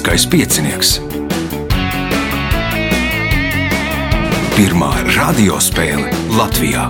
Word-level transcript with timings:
Lieliskais 0.00 0.24
piecinieks. 0.32 0.90
Pirmā 4.56 4.88
radiospēle 5.12 6.08
Latvijā. 6.38 6.86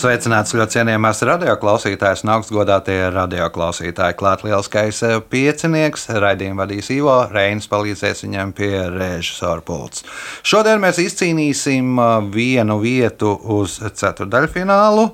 Sveicināts 0.00 0.56
ļoti 0.56 0.78
cienījamās 0.78 1.20
radioklausītājas 1.28 2.24
un 2.24 2.32
augstgadātie 2.38 2.96
radioklausītāji. 3.12 4.16
Klāt 4.16 4.46
lielskais 4.48 5.02
eh, 5.04 5.20
piecinieks, 5.20 6.08
raidījumu 6.24 6.64
vadīs 6.64 6.88
Ivo 6.96 7.18
Reinis, 7.28 7.68
palīdzēs 7.68 8.24
viņam 8.24 8.56
pie 8.56 8.72
režisora 8.96 9.60
pults. 9.60 10.08
Šodien 10.40 10.80
mēs 10.80 11.04
izcīnīsim 11.04 12.00
eh, 12.00 12.18
vienu 12.32 12.80
vietu 12.80 13.36
uz 13.60 13.76
ceturdaļfinālu. 13.84 15.10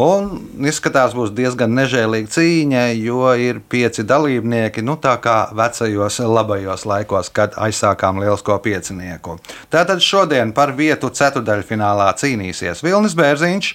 Un 0.00 0.28
izskatās, 0.64 1.12
būs 1.12 1.34
diezgan 1.36 1.74
nežēlīga 1.76 2.30
cīņa, 2.32 2.84
jo 2.96 3.26
ir 3.36 3.58
pieci 3.68 4.06
dalībnieki, 4.08 4.84
nu 4.84 4.96
tā 4.96 5.18
kā 5.20 5.50
vecajos 5.52 6.22
labajos 6.24 6.86
laikos, 6.88 7.28
kad 7.28 7.58
aizsākām 7.60 8.22
lielisko 8.22 8.56
piecinieku. 8.64 9.36
Tātad 9.72 10.00
šodien 10.00 10.54
par 10.56 10.72
vietu 10.78 11.12
ceturdaļfinālā 11.12 12.08
cīnīsies 12.16 12.80
Vilnis 12.86 13.18
Bērziņš. 13.18 13.74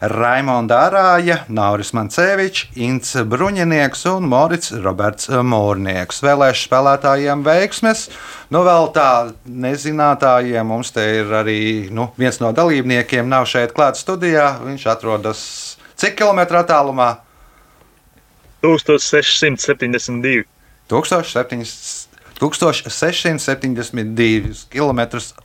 Raimonda 0.00 0.76
Arāja, 0.86 1.40
Nauris 1.50 1.90
Mancevičs, 1.96 2.68
Inns 2.78 3.16
Bruņinieks 3.26 4.04
un 4.12 4.28
Morits 4.30 4.70
Roberts 4.84 5.26
Mūrnieks. 5.26 6.20
Vēlēšu 6.22 6.68
spēlētājiem 6.68 7.42
veiksmes. 7.42 8.04
Nu, 8.54 8.62
vēl 8.66 8.92
tā 8.94 9.32
nezinātājiem 9.44 10.70
mums 10.70 10.94
te 10.94 11.02
ir 11.18 11.32
arī 11.40 11.60
nu, 11.90 12.12
viens 12.20 12.38
no 12.38 12.52
dalībniekiem, 12.54 13.26
nav 13.26 13.48
šeit 13.50 13.74
klāts 13.74 14.04
studijā. 14.06 14.52
Viņš 14.62 14.86
atrodas 14.94 15.40
cik 15.98 16.14
kilometru 16.20 16.60
attālumā? 16.62 17.16
1672. 18.62 20.46
1700. 20.88 22.07
1672 22.38 24.70
km 24.70 25.00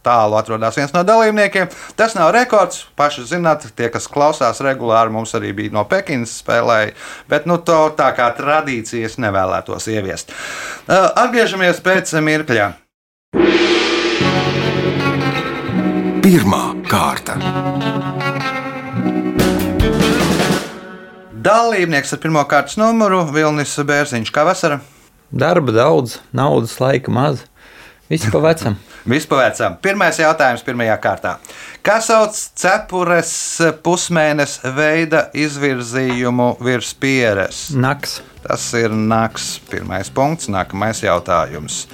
tālu 0.05 0.37
atrodas 0.37 0.77
viens 0.77 0.93
no 0.93 1.01
dalībniekiem. 1.07 1.67
Tas 1.97 2.13
nav 2.17 2.31
rekords. 2.35 2.85
Paši 2.99 3.21
zināt, 3.33 3.59
tie, 3.75 3.87
kas 3.93 4.07
klausās 4.11 4.61
regulāri, 4.63 5.13
mums 5.13 5.31
arī 5.37 5.49
bija 5.57 5.71
no 5.73 5.83
Pekinas 5.89 6.31
spēlēja, 6.43 6.93
bet 7.29 7.41
nu, 7.49 7.55
to 7.57 7.79
tā 7.97 8.09
kā 8.17 8.27
tradīcijas 8.37 9.13
nevēlētos 9.23 9.83
ieviest. 9.93 10.25
Atgriežamies 10.87 11.77
pēc 11.83 12.05
mirkļa. 12.21 12.67
Pirmā 16.23 16.63
kārta. 16.87 17.33
Dalībnieks 21.43 22.13
ar 22.15 22.19
pirmā 22.23 22.45
kārtas 22.47 22.77
numuru 22.79 23.25
Vilnis 23.33 23.75
Bērziņš. 23.75 24.31
Kā 24.31 24.45
vasara? 24.47 24.79
Darba 25.33 25.73
daudz, 25.73 26.19
naudas 26.29 26.77
laika 26.77 27.11
maz. 27.11 27.41
Viss 28.09 28.29
pa 28.29 28.37
vecam. 28.43 28.75
Vispār 29.09 29.49
pirmais 29.83 30.15
jautājums 30.21 30.61
pirmajā 30.63 30.93
kārtā. 31.01 31.31
Kā 31.83 31.97
sauc 31.99 32.37
cepures 32.37 33.33
pusmēneša 33.83 34.71
veida 34.77 35.23
izvirzījumu 35.33 36.53
virs 36.63 36.93
pieres? 36.95 37.65
Naks. 37.73 38.21
Tas 38.45 38.69
ir 38.77 38.93
naks. 38.93 39.57
Pirmais 39.71 40.13
punkts, 40.13 40.47
nākamais 40.53 41.01
jautājums. 41.03 41.87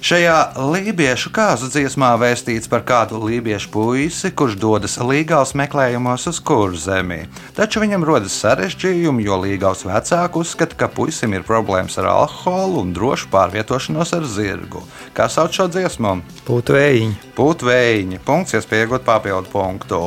Šajā 0.00 0.56
lībiešu 0.56 1.28
kāzu 1.28 1.66
dziesmā 1.68 2.14
vēstīts 2.16 2.70
par 2.72 2.80
kādu 2.88 3.18
lībiešu 3.20 3.68
puisi, 3.68 4.30
kurš 4.32 4.54
dodas 4.56 4.94
līgās 4.96 5.52
meklējumos 5.60 6.24
uz 6.30 6.38
kurzemi. 6.40 7.26
Taču 7.52 7.82
viņam 7.82 8.06
rodas 8.08 8.38
sarežģījumi, 8.40 9.26
jo 9.26 9.36
līgās 9.42 9.84
vecāki 9.84 10.40
uzskata, 10.40 10.78
ka 10.80 10.88
puisim 10.88 11.36
ir 11.36 11.44
problēmas 11.44 11.98
ar 12.00 12.08
alkoholu 12.14 12.80
un 12.80 12.94
drošu 12.96 13.28
pārvietošanos 13.34 14.14
ar 14.16 14.24
zirgu. 14.24 14.80
Kā 15.12 15.28
sauc 15.28 15.52
šo 15.52 15.68
dziesmu? 15.68 16.14
Būtu 16.48 16.78
vējiņi. 16.78 17.20
Putvējiņa. 17.36 18.22
Punkts, 18.24 18.56
iespējot 18.56 19.04
papildu 19.04 19.52
punktu. 19.52 20.00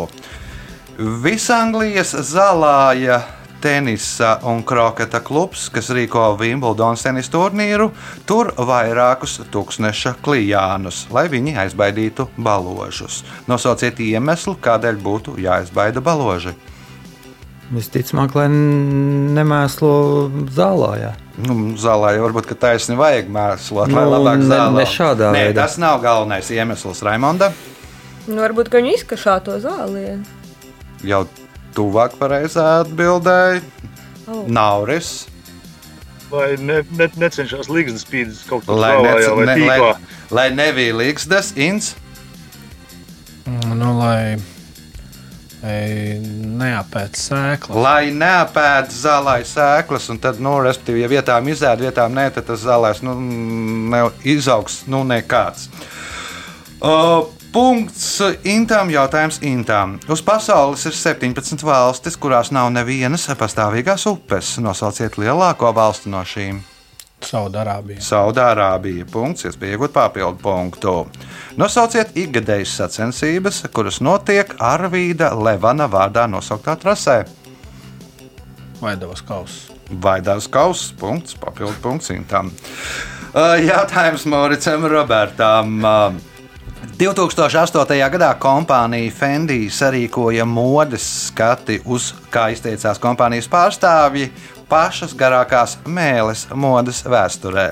Visanglijas 0.97 2.17
zālāja 2.33 3.21
tenisa 3.63 4.33
un 4.49 4.59
kroketa 4.67 5.21
klubs, 5.23 5.69
kas 5.73 5.87
rīko 5.95 6.25
Wimbledonas 6.39 7.05
tenisa 7.05 7.31
turnīru, 7.33 7.89
tur 8.27 8.51
vairākus 8.59 9.37
tūkstneša 9.53 10.17
klijānus, 10.25 11.05
lai 11.15 11.25
viņi 11.31 11.55
aizbaidītu 11.63 12.27
baložus. 12.37 13.21
Nosauciet 13.47 14.03
iemeslu, 14.03 14.57
kādēļ 14.61 14.99
būtu 15.07 15.37
jāizbaida 15.43 16.03
baloži. 16.03 16.53
Visticamāk, 17.73 18.35
lai 18.37 18.47
nemēslo 19.33 19.93
zālā. 20.53 20.89
Jā. 20.99 21.11
Nu, 21.47 21.55
zālē 21.79 22.11
jau 22.17 22.27
varbūt 22.27 22.51
taisni 22.61 22.93
vajag 22.99 23.31
mēslot, 23.33 23.89
lai 23.89 24.03
Nu, 24.03 24.11
labāk 24.11 24.37
ne- 24.43 24.49
zālē. 24.51 24.75
ne 24.77 24.85
šādā 24.85 25.31
Nē, 25.33 25.39
veidā. 25.47 25.55
tas 25.63 25.77
nav 25.81 26.01
galvenais 26.03 26.51
iemesls, 26.53 27.01
Raimonda. 27.01 27.51
Nu, 28.27 28.35
varbūt 28.43 28.69
ka 28.69 28.77
viņi 28.77 28.93
izkašā 28.99 29.39
to 29.43 29.57
zālienu. 29.63 30.23
Jau 31.03 31.23
tuvāk 31.75 32.17
pareizā 32.19 32.65
atbildēja. 32.83 33.61
Oh. 34.27 34.45
Nauris. 34.47 35.25
Lai 36.33 36.53
ne, 36.57 36.79
ne, 36.97 37.09
necenšas 37.19 37.69
līgas 37.69 38.05
spīdus 38.05 38.45
kaut 38.49 38.65
kur 38.65 38.79
Lai, 38.79 38.95
zālājā 38.95 39.19
nec, 39.19 39.27
vai 39.35 39.45
ne, 39.45 39.57
lai, 39.67 39.77
tīklā. 39.77 40.17
lai 40.33 40.47
nebija 40.55 40.97
līgstas, 41.03 41.53
ins. 41.59 41.93
Nu, 43.45 43.91
lai 43.99 44.39
lai 45.63 46.19
neapēta 46.59 47.19
sēklas. 47.19 47.77
Lai 47.79 48.11
neapēd 48.11 48.91
zālē 48.91 49.37
sēklas, 49.47 50.09
un 50.11 50.19
tad, 50.19 50.41
nu, 50.43 50.57
respektīvi, 50.65 51.03
ja 51.05 51.11
vietām 51.11 51.47
izēd, 51.47 51.85
vietām 51.85 52.15
nē, 52.17 52.27
tad 52.35 52.49
tas 52.49 52.65
zālēs 52.65 52.99
nu, 53.05 53.15
neizaugs 53.93 54.83
nu, 54.91 55.03
nekāds. 55.07 55.69
Uh, 56.83 57.29
punkts 57.53 58.21
Intām. 58.49 58.91
Jautājums 58.93 59.39
Intām. 59.45 59.97
Uz 60.11 60.21
pasaules 60.25 60.83
ir 60.89 60.95
17 60.97 61.63
valstis, 61.65 62.17
kurās 62.17 62.51
nav 62.51 62.71
nevienas 62.73 63.27
pastāvīgās 63.39 64.07
upes. 64.09 64.57
Nosauciet 64.63 65.17
lielāko 65.21 65.71
valsti 65.75 66.11
no 66.13 66.23
šīm. 66.27 66.61
Saudārābija. 67.23 68.01
Saudārābija. 68.03 69.05
Punkts, 69.11 69.45
iespēja 69.47 69.77
iegūt 69.77 69.93
papildu 69.95 70.41
punktu. 70.43 70.95
Nosauciet 71.59 72.17
ikgadējas 72.19 72.73
sacensības, 72.81 73.61
kuras 73.71 74.01
notiek 74.03 74.51
Arvīda 74.59 75.31
Levana 75.37 75.87
vārdā 75.87 76.25
nosauktā 76.27 76.75
trasē. 76.81 77.21
Vaidavas 78.81 79.23
kauss. 79.23 79.69
Vaidās 80.03 80.49
kauss, 80.51 80.91
punkts, 80.99 81.37
papildu 81.39 81.77
punkts 81.83 82.11
Intam. 82.11 82.51
Uh, 83.33 83.55
Jautājums 83.63 84.27
Mauricam 84.29 84.85
Robertam. 84.91 85.79
Uh, 86.83 86.89
2008. 86.97 88.09
gadā 88.11 88.29
kompānija 88.39 89.11
Fendi 89.11 89.69
sarīkoja 89.71 90.45
modes 90.45 91.05
skati 91.29 91.79
uz, 91.85 92.11
kā 92.31 92.49
izteicās 92.53 92.99
kompānijas 92.99 93.47
pārstāvji, 93.51 94.29
pašas 94.69 95.15
garākās 95.15 95.77
mēlis 95.85 96.47
modes 96.55 97.03
vēsturē. 97.07 97.71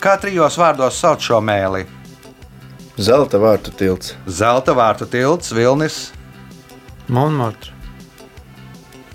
Kā 0.00 0.16
trijos 0.20 0.58
vārdos 0.60 0.98
sauc 1.00 1.24
šo 1.24 1.40
mēli? 1.40 1.84
Zelta 2.96 3.38
vārtu 3.40 3.72
tilts. 3.76 4.14
Zelta 4.26 4.72
vārtu 4.76 5.08
tilts, 5.08 5.52
Vilnis, 5.52 6.10
Monmartre. 7.08 7.72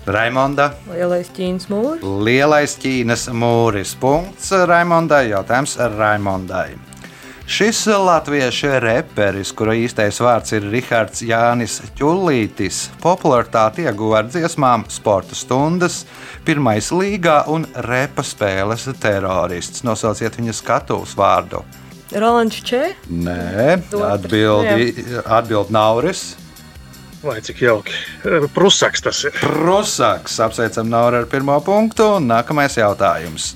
Raimonda, 0.06 0.72
Lielais 0.90 1.28
ķīnas 1.30 1.68
mūris. 1.70 2.02
Lielais 2.26 2.72
Ķīnas 2.82 3.28
mūris. 3.30 3.94
Punkts 4.02 4.50
Raimondai, 4.66 5.28
jautājums 5.30 5.76
Raimondai. 5.78 6.91
Šis 7.52 7.82
latviešu 7.86 8.70
reperis, 8.80 9.50
kura 9.52 9.74
īstais 9.76 10.16
vārds 10.24 10.54
ir 10.56 10.64
Rihards 10.72 11.20
Jānis 11.20 11.74
Čulītis, 11.98 12.86
popularitāti 13.02 13.84
ieguva 13.84 14.22
ar 14.22 14.30
dziesmām 14.32 14.86
Sporta 14.88 15.36
stundas, 15.36 15.98
pirmais 16.46 16.88
līgā 16.96 17.42
un 17.52 17.66
repa 17.84 18.24
spēles 18.24 18.86
terorists. 19.02 19.84
Nosauciet 19.84 20.38
viņa 20.40 20.54
skatuves 20.56 21.12
vārdu. 21.18 21.60
Rolands 22.16 22.62
Čē. 22.64 22.80
Nē, 23.12 23.82
atbildi, 24.00 25.04
atbild 25.20 25.74
Nauris. 25.76 26.30
Vai 27.20 27.36
cik 27.44 27.60
jauki. 27.66 27.98
Prusaks 28.56 29.04
tas 29.04 29.20
ir. 29.28 29.36
Prusaks. 29.44 30.40
Apsveicam 30.40 30.88
Nauru 30.88 31.20
ar 31.20 31.28
pirmo 31.28 31.60
punktu. 31.60 32.14
un 32.16 32.32
Nākamais 32.32 32.80
jautājums. 32.80 33.52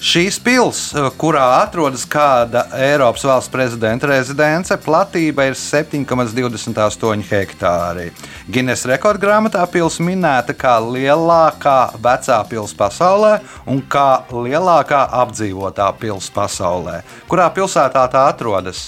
Šīs 0.00 0.38
pilsēta, 0.40 1.10
kurā 1.20 1.42
atrodas 1.58 2.06
kāda 2.08 2.62
Eiropas 2.72 3.20
valsts 3.28 3.52
prezidenta 3.52 4.08
rezidence, 4.08 4.72
platība 4.80 5.44
ir 5.50 5.58
7,28 5.60 7.26
hektāri. 7.28 8.06
Guinness 8.48 8.88
rekordgrāmatā 8.88 9.66
pilsēta 9.68 10.06
minēta 10.06 10.56
kā 10.56 10.78
lielākā 10.80 11.76
vecā 12.00 12.40
pilsēta 12.48 12.80
pasaulē 12.80 13.34
un 13.68 13.84
kā 13.92 14.24
lielākā 14.32 15.02
apdzīvotā 15.20 15.92
pilsēta 16.00 16.36
pasaulē. 16.38 16.96
Kurā 17.28 17.52
pilsētā 17.52 18.08
tā 18.08 18.24
atrodas? 18.32 18.86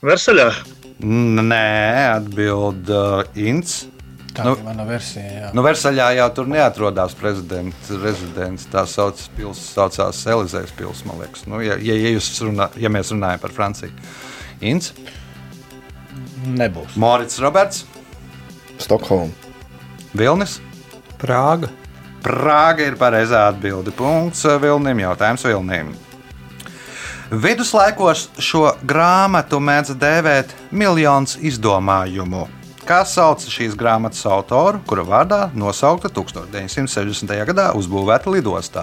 Versaļā. 0.00 0.48
Nē, 1.04 1.64
atbild 2.16 2.88
uh, 2.88 3.26
Inns. 3.36 3.82
Tā 4.34 4.44
Nu- 4.44 4.52
ir 4.56 4.62
mana 4.64 4.84
versija. 4.86 5.22
Jā. 5.26 5.48
Nu, 5.54 5.62
Versaļā 5.66 6.10
jau 6.16 6.28
tur 6.34 6.46
neatrodas 6.46 7.14
prezidents 7.18 7.90
rezidents. 7.90 8.66
Tā 8.70 8.84
sauc, 8.86 9.18
pils, 9.36 9.58
saucās 9.74 10.20
Elizejas 10.30 10.70
pilsēta, 10.76 11.06
man 11.10 11.18
liekas. 11.24 11.46
Nu, 11.50 11.58
ja, 11.64 11.74
ja, 11.74 11.94
ja, 11.98 12.12
jūs 12.14 12.28
runā, 12.46 12.68
ja 12.78 12.88
mēs 12.88 13.10
runājam 13.10 13.40
par 13.42 13.50
Franciju. 13.50 13.90
Inns, 14.60 14.92
Nebūs. 16.46 16.94
Morits 16.96 17.38
Roberts, 17.38 17.84
Stokholma. 18.78 19.32
Vilnis. 20.16 20.60
Prāga. 21.20 21.68
Prāga 22.24 22.86
ir 22.86 22.96
pareizā 22.96 23.46
atbilde. 23.50 23.92
Punkts 23.92 24.42
Vilnim. 24.60 25.02
Jautājums 25.04 25.44
Vilnim. 25.44 25.92
Viduslaikos 27.30 28.28
šo 28.42 28.72
grāmatu 28.82 29.60
mēdz 29.62 29.94
dēvēt 30.00 30.54
miljons 30.74 31.36
izdomājumu. 31.36 32.48
Kā 32.90 33.04
sauc 33.06 33.44
šīs 33.46 33.76
grāmatas 33.78 34.24
autoru, 34.26 34.80
kura 34.82 35.04
vārdā 35.06 35.44
nosaukta 35.54 36.08
1960. 36.10 37.30
gadā 37.46 37.68
uzbūvēta 37.78 38.32
lidostā? 38.34 38.82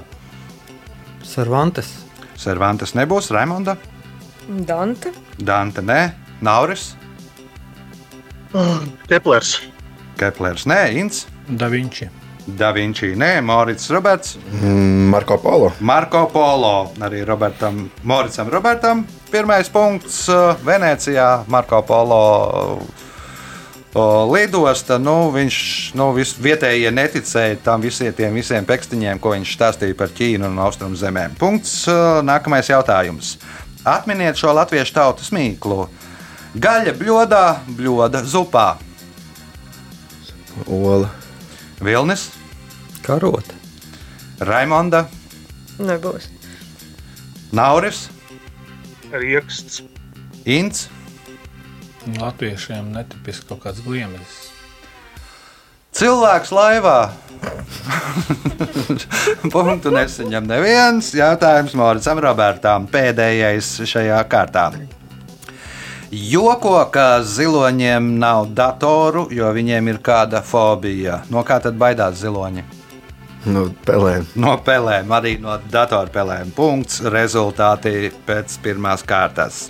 Cervantes. 1.28 1.90
Cervantes 2.40 2.94
nebūs, 2.96 3.28
Raimonda, 3.36 3.74
Dante. 4.48 5.12
Dante, 5.36 5.84
nē, 5.84 5.98
Nauris, 6.40 6.94
Keplers. 9.10 9.58
Keplers, 10.16 10.64
nē, 10.72 10.78
Inns, 11.02 11.26
Da 11.50 11.68
Vinci. 11.68 12.08
Da 12.48 12.70
Vinci, 12.72 13.10
nē, 13.20 13.42
Morits 13.44 13.90
Roberts. 13.92 14.38
Mm, 14.62 15.10
Marko 15.12 15.36
Polo. 15.44 15.74
Marko 15.82 16.30
Polo, 16.32 16.94
arī 17.04 17.26
Robertam, 17.28 17.84
Moricam 18.08 18.48
Robertam. 18.56 19.04
Pirmais 19.28 19.68
punkts 19.68 20.30
uh, 20.32 20.56
Venecijā, 20.64 21.44
Marko 21.52 21.82
Polo 21.84 22.24
uh, 23.94 24.26
lidosta. 24.32 24.98
Nu, 25.02 25.30
viņš 25.36 25.60
nu, 26.00 26.10
vis, 26.18 26.34
vietējie 26.42 26.92
neticēja 26.94 27.60
tam 27.66 27.86
visiem, 27.86 28.14
tiem 28.18 28.36
visiem 28.38 28.68
pekstiņiem, 28.68 29.22
ko 29.24 29.36
viņš 29.36 29.54
stāstīja 29.58 29.98
par 29.98 30.12
Ķīnu 30.16 30.50
un 30.50 30.60
Austrumu 30.64 30.98
zemēm. 31.00 31.38
Punkts. 31.40 31.86
Nākamais 32.28 32.72
jautājums. 32.72 33.36
Atminiet 33.88 34.40
šo 34.40 34.52
latviešu 34.58 34.98
tautas 34.98 35.32
mīklu. 35.32 35.86
Gaļa 36.58 36.96
bļodā, 36.98 37.46
bļoda 37.78 38.24
zupā. 38.28 38.72
Ola. 40.66 41.12
Vilnis, 41.78 42.32
Karota. 43.06 43.54
Raimonda, 44.42 45.06
Nebūs. 45.78 46.26
Nauris, 47.54 48.08
Rieksts. 49.14 49.84
Ints. 50.44 50.88
Latviešiem 52.16 52.94
netipiski 52.96 53.50
kaut 53.50 53.66
kāds 53.66 53.84
gliemežs. 53.84 54.38
Cilvēks 55.98 56.52
laivā. 56.54 57.00
Punktu 59.54 59.92
nesaņem 59.94 60.46
neviens. 60.48 61.10
Jautājums 61.18 61.74
Moricam 61.78 62.22
Robertam. 62.22 62.86
Pēdējais 62.92 63.72
šajā 63.90 64.22
kārtā. 64.30 64.70
Joko, 66.08 66.78
ka 66.94 67.20
ziloņiem 67.28 68.14
nav 68.22 68.54
datoru, 68.56 69.26
jo 69.34 69.50
viņiem 69.52 69.90
ir 69.92 69.98
kāda 70.00 70.40
fobija. 70.46 71.24
No 71.34 71.44
kā 71.44 71.58
tad 71.64 71.76
baidās 71.82 72.22
ziloņi? 72.22 72.64
No 73.48 73.66
pelēm. 73.88 74.28
No 74.40 74.54
pelēm, 74.64 75.12
arī 75.18 75.36
no 75.44 75.58
datorspēlēm. 75.72 76.54
Punkts. 76.56 77.02
Rezultāti 77.12 78.12
pēc 78.28 78.56
pirmās 78.64 79.04
kārtas. 79.08 79.66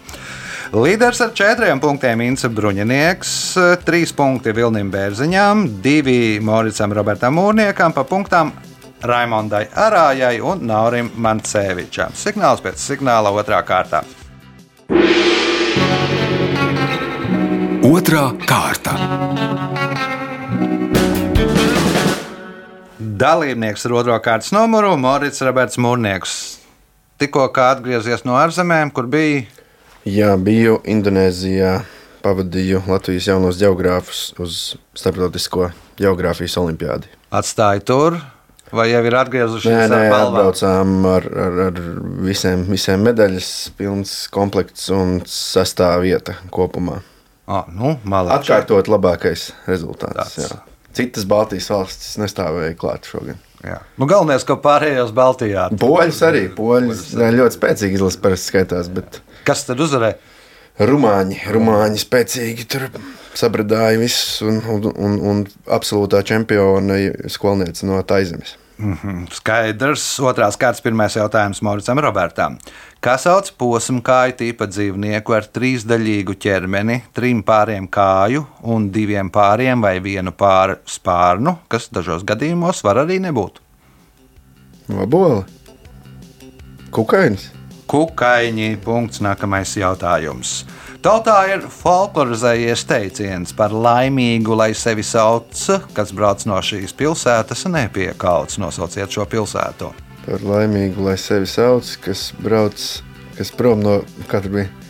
Līderis 0.75 1.22
ar 1.24 1.30
četriem 1.31 1.80
punktiem 1.80 2.19
Ince 2.25 2.50
Bruņinieks, 2.52 3.30
trīs 3.88 4.12
punkti 4.12 4.52
Vilnim 4.52 4.90
Bērziņām, 4.92 5.62
divi 5.80 6.42
Moricam 6.44 6.92
Robertam 6.92 7.38
Mūrniekam, 7.40 7.94
pa 7.96 8.04
punktām 8.04 8.52
Raimondai 9.00 9.69
Arājai 9.72 10.42
un 10.44 10.66
Naurim 10.68 11.08
Mancevičam. 11.24 12.12
Signāls 12.12 12.60
pēc 12.66 12.84
signāla 12.84 13.31
otrā 13.31 13.62
kārtā. 13.64 14.02
Otra 17.88 18.25
kārta. 18.44 18.98
Dalībnieks 23.00 23.88
ar 23.88 23.96
otro 24.02 24.19
kārtas 24.19 24.52
numuru 24.52 24.98
Morits 25.00 25.40
Roberts 25.48 25.80
Mūrnieks. 25.80 26.36
Tikko 27.24 27.48
atgriezies 27.56 28.28
no 28.28 28.36
ārzemēm, 28.36 28.92
kur 28.92 29.08
bija 29.08 29.46
Jā, 30.07 30.31
biju 30.39 30.77
Indonēzijā. 30.88 31.81
Pavadīju 32.24 32.80
Latvijas 32.88 33.27
jaunos 33.27 33.59
geogrāfus 33.59 34.21
uz 34.42 34.56
Startautisko 34.98 35.69
geogrāfijas 36.00 36.57
olimpiādi. 36.59 37.09
atstāja 37.31 37.83
tur, 37.86 38.18
vai 38.71 38.88
jau 38.89 39.04
ir 39.06 39.18
atgriezušies 39.19 39.74
Nē, 39.74 39.83
nē, 39.92 40.00
ar 40.07 40.15
atbraucām 40.25 40.95
ar, 41.12 41.27
ar, 41.45 41.59
ar 41.68 41.81
visiem, 42.25 42.65
visiem 42.71 43.04
medaļas, 43.06 43.51
pilns 43.77 44.15
komplekts 44.33 44.88
un 44.95 45.19
sastāvā 45.27 46.00
vieta 46.06 46.38
kopumā. 46.56 47.01
Oh, 47.48 47.68
nu, 47.71 47.98
malāči. 48.04 48.42
Atkārtot 48.42 48.89
labākais 48.92 49.51
rezultāts. 49.68 50.39
Citas 50.98 51.27
Baltijas 51.30 51.69
valstis 51.71 52.18
nestāvēja 52.19 52.75
klāt 52.80 53.07
šogad. 53.07 53.38
Jā. 53.63 53.80
Nu, 53.98 54.07
galvenais, 54.09 54.44
ka 54.48 54.57
pārējos 54.62 55.13
Baltijā. 55.15 55.69
Poļus 55.80 56.19
arī. 56.27 56.44
Poļus 56.57 57.12
ļoti 57.18 57.57
spēcīgi 57.57 57.98
izlases 58.00 58.19
parasti 58.21 58.51
skaitās, 58.51 58.92
bet 58.94 59.21
Kas 59.47 59.63
tad 59.67 59.79
uzvarēja? 59.83 60.19
rumāņi, 60.77 61.41
rumāņi 61.53 62.01
spēcīgi 62.01 62.67
tur 62.69 62.88
sabradāja 63.38 63.97
visus 64.01 64.44
un, 64.45 64.61
un, 64.69 64.88
un, 64.94 65.17
un 65.31 65.44
absolūtā 65.73 66.23
čempiona 66.25 66.99
skolniece 67.31 67.88
no 67.89 67.99
Taizemes. 68.05 68.57
Skaidrs. 69.33 70.03
Otrās 70.21 70.53
kārtas 70.61 70.83
pirmais 70.85 71.15
jautājums 71.17 71.63
Moricam 71.65 71.97
Robertam. 72.03 72.59
Kā 73.01 73.15
sauc 73.17 73.49
posmu 73.57 74.03
kāju 74.05 74.35
tīpa 74.44 74.67
dzīvnieku 74.69 75.33
ar 75.33 75.49
trīsdaļīgu 75.49 76.38
ķermeni, 76.38 76.99
trim 77.17 77.41
pāriem 77.45 77.89
kāju 77.89 78.45
un 78.69 78.91
diviem 78.94 79.33
pāriem 79.33 79.81
vai 79.81 79.97
vienu 79.97 80.33
pāri 80.38 80.77
spārnu, 80.85 81.57
kas 81.73 81.89
dažos 81.89 82.25
gadījumos 82.27 82.85
var 82.85 83.01
arī 83.07 83.17
nebūt? 83.25 83.61
Labola. 84.94 85.41
Kukainis. 86.94 87.56
Kukaiņi. 87.87 88.77
Punkts. 88.83 89.21
Nākamais 89.23 89.73
jautājums. 89.79 90.61
Tautā 91.03 91.35
ir 91.53 91.67
folklorizējies 91.71 92.83
teiciens 92.89 93.53
par 93.56 93.71
laimīgu, 93.71 94.56
lai 94.57 94.71
sevi 94.75 95.06
sauc, 95.06 95.53
kas 95.95 96.11
brauc 96.15 96.44
no 96.49 96.57
šīs 96.59 96.95
pilsētas, 96.97 97.67
nepiekauts. 97.71 98.57
Nosauciet 98.59 99.13
šo 99.13 99.27
pilsētu. 99.29 99.94
Par 100.25 100.44
laimīgu, 100.44 101.06
lai 101.06 101.15
sevi 101.21 101.47
sauc, 101.47 101.94
kas 102.03 102.31
brauc, 102.44 102.81
kas 103.37 103.53
prom 103.56 103.85
no 103.85 104.01
katra 104.27 104.51
bija. 104.57 104.86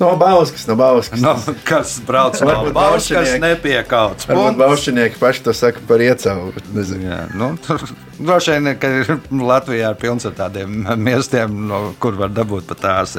No 0.00 0.10
Bauskas, 0.20 0.66
no 0.68 0.74
Bauskas. 0.76 1.20
No, 1.22 1.32
kas 1.64 1.94
brauc 2.06 2.36
no 2.44 2.54
Bauskas, 2.74 2.74
baušinieki. 3.16 3.40
nepiekauts. 3.40 4.26
Varbūt 4.28 4.42
Punkts. 4.42 4.60
baušinieki 4.60 5.20
paši 5.20 5.44
to 5.46 5.54
saka 5.56 5.80
par 5.88 6.02
iecavu. 6.04 6.52
Jā, 7.00 7.20
nu, 7.34 7.52
tur 7.64 7.80
droši 8.18 8.56
vien, 8.58 8.70
ka 8.80 8.90
Latvijā 9.32 9.92
ir 9.94 10.00
pilns 10.00 10.26
ar 10.28 10.34
tādiem 10.36 10.82
miestiem, 11.06 11.54
no 11.70 11.94
kur 12.02 12.18
var 12.20 12.34
dabūt 12.36 12.68
pat 12.68 12.82
tās. 12.84 13.16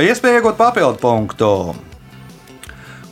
Iespēja 0.00 0.40
iegūt 0.42 0.58
papildu 0.58 0.98
punktu. 1.02 1.50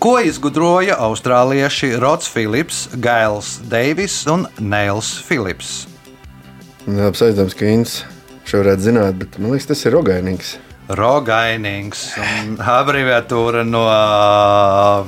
Ko 0.03 0.17
izgudroja 0.19 0.97
austrālieši 0.99 1.93
Rods 2.03 2.27
Philips, 2.27 2.89
Gails 2.99 3.61
Deivis 3.71 4.25
un 4.27 4.49
Neils 4.59 5.13
Philips? 5.29 5.85
Labs 6.91 7.23
aizdoms, 7.23 7.55
ka 7.55 7.69
Inns 7.71 8.01
šo 8.43 8.65
varētu 8.65 8.83
zināt, 8.89 9.15
bet 9.21 9.39
man 9.39 9.55
liekas, 9.55 9.69
tas 9.71 9.85
ir 9.87 9.95
rogainīgs. 9.95 10.57
Rogainings 10.89 12.01
un 12.19 12.57
abreviatūra 12.59 13.63
no 13.65 13.85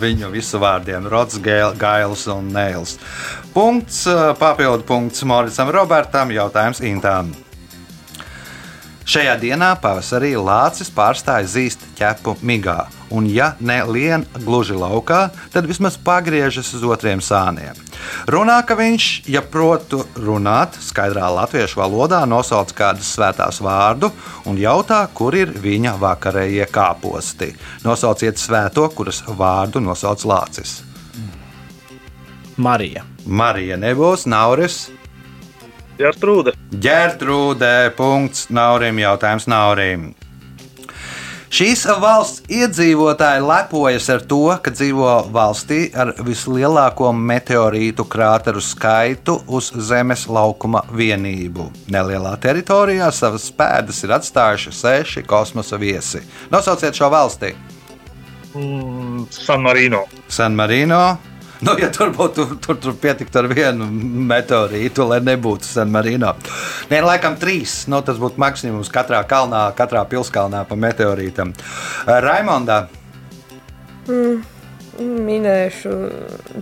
viņu 0.01 0.31
visu 0.33 0.61
vārdiem- 0.63 1.09
Rods, 1.13 1.39
Gail- 1.43 1.75
Gails 1.79 2.27
un 2.31 2.53
Neils. 2.55 2.99
Punkts, 3.53 4.05
papildu 4.39 4.85
punkts 4.87 5.23
Moricam 5.25 5.71
Robertam, 5.75 6.31
jautājums 6.31 6.81
Intām. 6.81 7.35
Šajā 9.05 9.35
dienā 9.37 9.75
pavasarī 9.83 10.31
lācis 10.41 10.89
pārstāja 10.89 11.45
zīst 11.45 11.83
ķepu 11.99 12.39
migā, 12.41 12.87
un, 13.13 13.27
ja 13.29 13.51
ne 13.61 13.77
lien 13.85 14.25
gluži 14.47 14.79
laukā, 14.81 15.27
tad 15.53 15.69
vismaz 15.69 15.99
pagriežas 16.01 16.71
uz 16.73 16.87
otriem 16.89 17.21
sāniem. 17.21 17.77
Runā, 18.33 18.57
ka 18.65 18.79
viņš, 18.79 19.09
ja 19.29 19.45
protu 19.45 20.01
runāt 20.17 20.81
skaidrā 20.81 21.29
latviešu 21.37 21.83
valodā, 21.83 22.23
nosauc 22.25 22.73
kādas 22.73 23.13
svētās 23.13 23.61
vārdu 23.61 24.09
un 24.49 24.57
jautā, 24.57 25.03
kur 25.13 25.37
ir 25.37 25.53
viņa 25.53 25.99
vakarējie 26.01 26.65
kāposti. 26.73 27.53
Nosauciet 27.85 28.41
svēto, 28.41 28.89
kuras 28.97 29.21
vārdu 29.29 29.85
nosauc 29.85 30.25
lācis. 30.25 30.79
Marija. 32.57 33.05
Marija 33.27 33.77
nebūs, 33.77 34.25
Nauris. 34.33 34.87
Gertrūda. 35.99 36.55
Ģērtrūdē, 36.75 37.95
punkts, 37.95 38.49
Naurim, 38.51 38.99
jautājums 38.99 39.47
Naurim. 39.51 40.13
Šīs 41.55 41.85
valsts 42.03 42.43
iedzīvotāji 42.51 43.45
lepojas 43.47 44.09
ar 44.11 44.25
to, 44.27 44.41
ka 44.59 44.73
dzīvo 44.75 45.11
valstī 45.31 45.85
ar 45.95 46.11
vislielāko 46.27 47.13
meteorītu 47.15 48.09
krāteru 48.11 48.59
skaitu 48.59 49.37
uz 49.47 49.69
Zemes 49.87 50.25
laukuma 50.27 50.83
vienību. 50.91 51.69
Nelielā 51.95 52.33
teritorijā 52.43 53.13
savas 53.15 53.47
pēdas 53.55 54.03
ir 54.03 54.17
atstājuši 54.17 54.75
seši 54.81 55.23
kosmosa 55.31 55.79
viesi. 55.79 56.25
Nosauciet 56.51 56.99
šo 56.99 57.13
valsti! 57.15 57.53
Mm, 58.55 59.29
San 59.31 59.63
Marino. 59.63 60.03
San 60.27 60.59
Marino. 60.59 61.34
Nu, 61.63 61.77
ja 61.79 61.91
tur 61.95 62.11
būtu, 62.17 62.47
tur, 62.65 62.77
tur 62.83 62.97
pietiktu 62.99 63.39
ar 63.39 63.47
vienu 63.53 63.87
meteorītu, 64.31 65.07
lai 65.09 65.21
nebūtu 65.25 65.69
San 65.69 65.93
Marino. 65.95 66.33
Nē, 66.91 66.99
laikam 67.05 67.37
trīs. 67.41 67.85
Nu, 67.89 68.01
tas 68.03 68.19
būtu 68.21 68.41
maksimums 68.43 68.91
katrā 68.93 69.23
kalnā, 69.29 69.69
katrā 69.79 70.03
pilskalnā 70.11 70.65
pa 70.69 70.75
meteorītam. 70.77 71.55
Raimondā, 72.07 72.87
Minēšu 74.95 75.95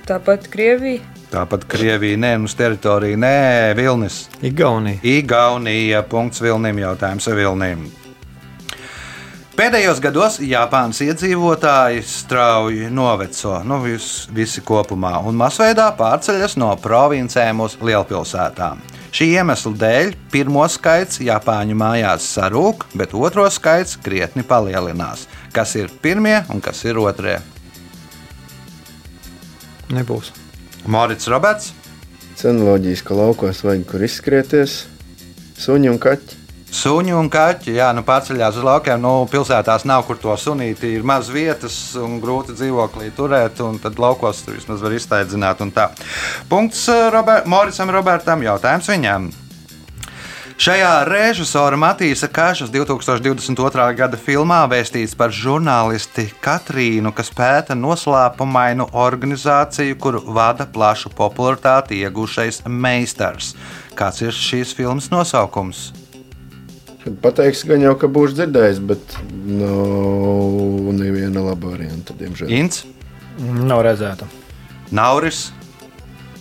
tāpat 0.08 0.46
Krieviju. 0.52 1.00
tāpat 1.32 1.64
Krievija, 1.68 2.16
nē, 2.20 2.30
uz 2.44 2.54
teritoriju, 2.56 3.18
nē, 3.20 3.74
Vilnis. 3.76 4.28
Igaunija. 4.44 5.00
Igaunija. 5.02 6.02
Punkts 6.08 6.40
Vilnim. 6.40 6.78
Jautājums 6.78 7.28
Vilnim. 7.28 7.90
Pēdējos 9.62 10.00
gados 10.02 10.36
Japānas 10.42 10.98
iedzīvotāji 11.04 12.00
strauji 12.02 12.88
noveco, 12.90 13.60
nu 13.62 13.76
vis, 13.84 14.24
visi 14.34 14.58
kopumā, 14.66 15.12
un 15.22 15.36
masveidā 15.38 15.84
pārceļas 15.94 16.56
no 16.58 16.72
provincēm 16.82 17.62
uz 17.62 17.76
lielpilsētām. 17.78 18.82
Šī 19.14 19.28
iemesla 19.36 19.72
dēļ 19.84 20.10
pirmo 20.34 20.66
skaits 20.66 21.22
Japāņu 21.22 21.78
mājās 21.78 22.26
sarūk, 22.40 22.88
bet 22.98 23.14
otro 23.14 23.46
skaits 23.54 23.94
krietni 24.02 24.42
palielinās. 24.42 25.28
Kas 25.54 25.76
ir 25.78 25.94
pirmie 26.02 26.40
un 26.50 26.58
kas 26.58 26.82
ir 26.82 26.98
otrie? 26.98 27.38
Nebūs. 29.94 30.34
Morits 30.90 31.30
Roberts, 31.30 31.70
Cenoloģijas, 32.42 33.06
ka 33.06 33.14
laukos 33.14 33.62
vajag 33.62 33.86
kur 33.94 34.10
izskrieties. 34.10 34.80
Suņi 35.54 35.94
un 35.94 36.02
kaķi. 36.02 36.41
Suņi 36.72 37.12
un 37.12 37.26
kaķi, 37.28 37.74
jā, 37.76 37.90
nu 37.92 38.00
pārceļās 38.06 38.56
uz 38.56 38.64
laukiem. 38.64 39.02
Nu, 39.04 39.26
pilsētās 39.28 39.84
nav 39.84 40.06
kur 40.08 40.16
to 40.16 40.32
sunīti, 40.40 40.94
ir 40.96 41.04
maz 41.04 41.28
vietas 41.28 41.76
un 42.00 42.16
grūti 42.22 42.56
dzīvoklī 42.56 43.10
turēt. 43.12 43.60
un 43.60 43.76
Tad 43.82 44.00
laukos 44.00 44.40
tur 44.46 44.56
vismaz 44.56 44.80
var 44.80 44.96
iztaidzināt. 44.96 45.60
Punkts 46.48 46.86
eh, 46.88 47.10
Robert, 47.12 47.44
Moricam 47.46 47.92
Robertam. 47.92 48.40
Jautājums 48.42 48.88
viņam. 48.88 49.28
Šajā 50.62 50.90
režisora 51.08 51.76
Matīsa 51.76 52.28
Kāšas 52.32 52.72
2022. 52.72 53.86
gada 53.98 54.16
filmā 54.20 54.62
vēstīts 54.70 55.16
par 55.18 55.32
žurnālisti 55.34 56.28
Katrīnu, 56.44 57.12
kas 57.16 57.32
pēta 57.36 57.76
noslēpumainu 57.76 58.86
organizāciju, 58.92 59.98
kuru 60.00 60.22
vada 60.24 60.64
plašu 60.64 61.12
popularitāti 61.18 62.00
iegūšais 62.04 62.62
meistars. 62.68 63.56
Kāds 63.98 64.24
ir 64.24 64.32
šīs 64.36 64.72
filmas 64.78 65.12
nosaukums? 65.12 65.90
Pateiks, 67.22 67.64
gan 67.66 67.82
jau, 67.82 67.96
ka 67.98 68.06
būšu 68.06 68.36
dzirdējis, 68.38 68.78
bet 68.86 69.16
nav 69.46 70.92
neviena 70.98 71.42
laba 71.48 71.72
varianta, 71.72 72.14
diemžēl. 72.18 72.52
Ints, 72.60 72.84
Nav 73.42 73.80
redzēta. 73.86 74.26
Nauris, 74.92 75.48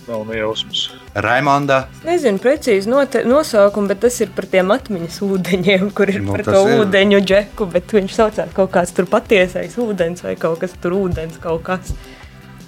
Nav 0.06 0.26
nejausmas. 0.28 0.90
Raimonda. 1.14 1.86
Nezinu 2.04 2.40
precīzi 2.42 2.90
nosaukumu, 2.90 3.86
bet 3.92 4.00
tas 4.02 4.16
ir 4.20 4.32
par 4.34 4.46
tiem 4.50 4.70
atmiņas 4.74 5.18
ūdeņiem, 5.24 5.90
kur 5.94 6.10
ir 6.10 6.18
Nu, 6.20 6.30
nu, 6.30 6.32
par 6.36 6.42
to 6.46 6.62
ir. 6.68 6.80
ūdeņu 6.82 7.20
džeku, 7.22 7.68
bet 7.72 7.94
viņš 7.94 8.16
saucās 8.18 8.50
kaut 8.56 8.72
kāds 8.74 8.92
tur 8.96 9.06
patiesais 9.10 9.76
ūdens 9.78 10.24
vai 10.26 10.34
kaut 10.36 10.58
kas 10.64 10.74
tur 10.82 10.96
ūdens 10.98 11.38
kaut 11.42 11.62
kas. 11.66 11.94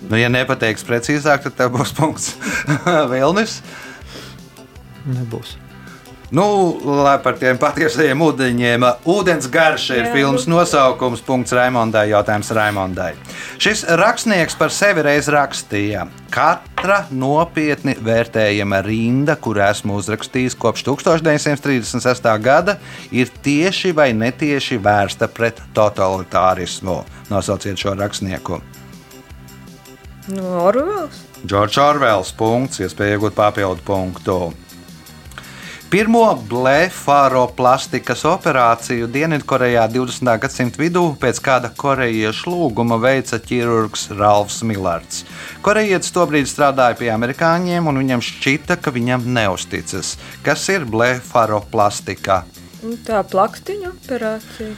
Nu, 0.08 0.16
ja 0.20 0.28
nepateiks 0.30 0.86
precīzāk, 0.86 1.42
tad 1.48 1.58
tev 1.58 1.74
būs 1.74 1.92
punkts 1.96 2.34
Vilnis. 3.12 3.58
Nebūs. 5.04 5.56
Nu, 6.30 6.80
lai 7.04 7.18
par 7.22 7.36
tiem 7.38 7.58
patiesajiem 7.60 8.22
ūdeņiem. 8.24 8.84
Ūdens 9.12 9.46
garša 9.52 9.98
ir 10.00 10.06
filmas 10.14 10.46
nu. 10.48 10.56
nosaukums. 10.56 11.20
Punkts 11.24 11.52
Raimondai. 11.54 12.08
Jautājums 12.10 12.50
Raimondai. 12.56 13.12
Šis 13.60 13.84
rakstnieks 14.00 14.56
par 14.58 14.72
sevi 14.72 15.04
reiz 15.04 15.28
rakstīja: 15.30 16.06
Katra 16.34 17.04
nopietni 17.12 17.94
vērtējama 18.02 18.80
rinda, 18.86 19.36
kur 19.36 19.60
esmu 19.62 19.98
uzrakstījis 20.00 20.56
kopš 20.58 20.86
1936. 20.88 22.30
gada, 22.42 22.78
ir 23.12 23.30
tieši 23.44 23.92
vai 23.94 24.10
netieši 24.16 24.80
vērsta 24.80 25.28
pret 25.28 25.60
totalitārismu. 25.76 27.02
Nosauciet 27.30 27.78
šo 27.78 27.94
rakstnieku. 28.00 28.62
No 30.32 30.64
Orvels. 30.64 31.20
Džordžs 31.44 31.78
Orvels. 31.84 32.32
Punkts, 32.32 32.80
iespēja 32.80 33.18
iegūt 33.18 33.36
papildu 33.36 33.84
punktu. 33.84 34.38
Pirmo 35.94 36.24
blefaroplastikas 36.50 38.24
operāciju 38.26 39.06
Dienvidkorejā 39.14 39.84
20. 39.92 40.26
gadsimta 40.42 40.80
vidū 40.82 41.02
pēc 41.22 41.38
kāda 41.38 41.70
korejiešu 41.70 42.50
lūguma 42.50 42.98
veica 42.98 43.38
ķirurgs 43.38 44.08
Ralfs 44.18 44.56
Millards. 44.66 45.22
Korejietis 45.62 46.10
tobrīd 46.16 46.50
strādāja 46.50 46.98
pie 46.98 47.12
amerikāņiem, 47.14 47.86
un 47.86 48.02
viņam 48.02 48.26
šķita, 48.26 48.80
ka 48.82 48.90
viņam 48.90 49.28
neusticas. 49.38 50.16
Kas 50.42 50.66
ir 50.74 50.82
blefaroplastika? 50.82 52.42
Nu, 52.82 52.98
Tā 53.06 53.22
plakstiņa 53.30 53.94
operācija. 53.94 54.74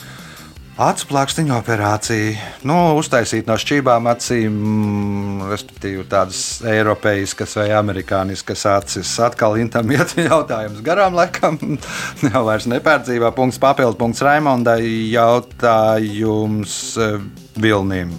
Acu 0.77 1.07
plakstiņa 1.09 1.55
operācija. 1.57 2.49
Nu, 2.69 2.75
uztaisīt 3.01 3.47
no 3.49 3.55
šķībām 3.57 4.11
acīm, 4.11 4.59
mm, 4.61 5.47
respektīvi 5.49 6.05
tādas 6.11 6.43
eiropeiskas 6.69 7.57
vai 7.57 7.71
amerikāniskas 7.79 8.67
acis. 8.69 9.15
Atkal 9.25 9.57
intam 9.63 9.89
iet 9.97 10.13
jautājums 10.29 10.85
garām, 10.85 11.17
laikam, 11.17 11.57
jau 12.29 12.45
vairs 12.45 12.69
nepārdzīvā. 12.69 13.33
Punkts 13.33 13.63
papildu 13.63 13.97
punkts 14.05 14.21
Raimondai. 14.27 14.83
Jautājums 15.17 16.79
eh, 17.01 17.21
Vilnim. 17.57 18.13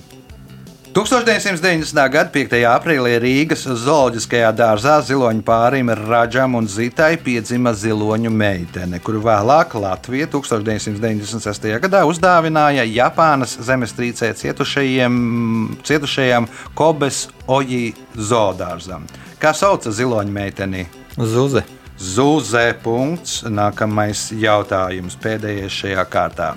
1990. 0.97 1.93
gada 2.09 2.31
5. 2.33 2.55
aprīlī 2.65 3.19
Rīgas 3.21 3.67
zooloģiskajā 3.83 4.47
dārzā 4.57 4.95
ziloņu 5.05 5.43
pārim 5.45 5.91
Raģam 5.93 6.55
un 6.57 6.65
Zitai 6.65 7.19
piedzima 7.21 7.69
ziloņu 7.77 8.31
meitene, 8.33 8.97
kuru 9.05 9.21
vēlāk 9.27 9.75
Latvija 9.77 10.25
1996. 10.33 11.69
gadā 11.83 12.01
uzdāvināja 12.09 12.87
Japānas 12.89 13.53
zemestrīcē 13.67 14.31
cietušajiem, 14.41 15.21
cietušajiem 15.85 16.49
Kobes 16.73 17.27
Oji 17.45 17.93
zoodārzam. 18.17 19.05
Kā 19.37 19.53
sauca 19.53 19.93
ziloņu 19.93 20.33
meiteni? 20.33 20.87
Zuze. 21.13 21.61
Zūzē. 22.01 22.71
Punkts. 22.81 23.43
Nākamais 23.45 24.31
jautājums 24.33 25.19
pēdējais 25.21 25.77
šajā 25.83 26.09
kārtā. 26.09 26.55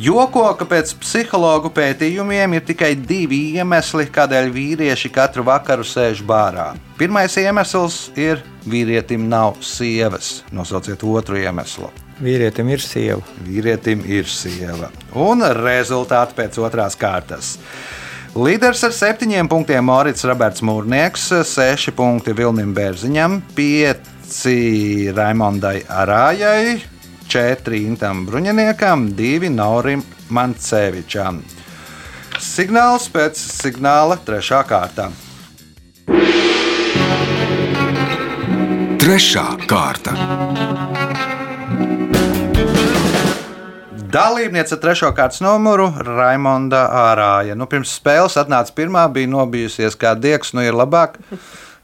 Joko, 0.00 0.46
ka 0.56 0.64
pēc 0.64 0.94
psihologu 1.02 1.68
pētījumiem 1.76 2.54
ir 2.56 2.62
tikai 2.64 2.94
divi 2.96 3.42
iemesli, 3.58 4.06
kādēļ 4.08 4.46
vīrieši 4.54 5.10
katru 5.12 5.44
vakaru 5.44 5.84
sēž 5.84 6.22
bārā. 6.24 6.70
Pirmais 6.96 7.36
iemesls 7.36 8.06
ir 8.16 8.40
vīrietim 8.64 9.26
nav 9.28 9.58
sievas. 9.60 10.38
Nosauciet 10.48 11.04
otru 11.04 11.36
iemeslu. 11.42 11.90
Vīrietim 12.24 12.70
ir 12.72 12.80
sieva. 12.80 13.20
Vīrietim 13.44 14.06
ir 14.08 14.30
sieva. 14.30 14.88
Un 15.12 15.44
rezultāti 15.60 16.38
pēc 16.40 16.56
otrās 16.64 16.96
kārtas. 16.96 17.58
Līderis 18.32 18.86
ar 18.88 18.94
septiņiem 18.96 19.50
punktiem 19.52 19.84
Morits 19.84 20.24
Roberts 20.24 20.64
Mūrnieks, 20.64 21.26
seši 21.50 21.92
punkti 21.92 22.32
Vilnim 22.32 22.72
Bērziņam, 22.72 23.42
pieci 23.52 25.12
Raimondai 25.12 25.82
Arājai, 25.84 26.78
četri 27.32 27.78
Intam 27.88 28.26
Bruņiniekam, 28.26 29.06
divi 29.16 29.48
Naurim 29.48 30.02
Mancevičam. 30.28 31.38
Signāls 32.36 33.06
pēc 33.08 33.38
signāla 33.40 34.18
trešā 34.20 34.58
kārta. 34.68 35.06
Trešā 39.00 39.46
kārta. 39.70 40.12
Dalībniece 44.12 44.76
trešo 44.82 45.14
kārtas 45.16 45.40
numuru 45.40 45.88
Raimonda 46.04 46.84
Ārāja. 47.06 47.56
Nu, 47.56 47.64
pirms 47.64 47.96
spēles 47.96 48.36
atnāca 48.42 48.76
pirmā, 48.76 49.06
bija 49.08 49.32
nobijusies 49.32 49.96
kā 49.96 50.12
diegs, 50.20 50.52
nu 50.52 50.66
ir 50.68 50.76
labāk. 50.76 51.16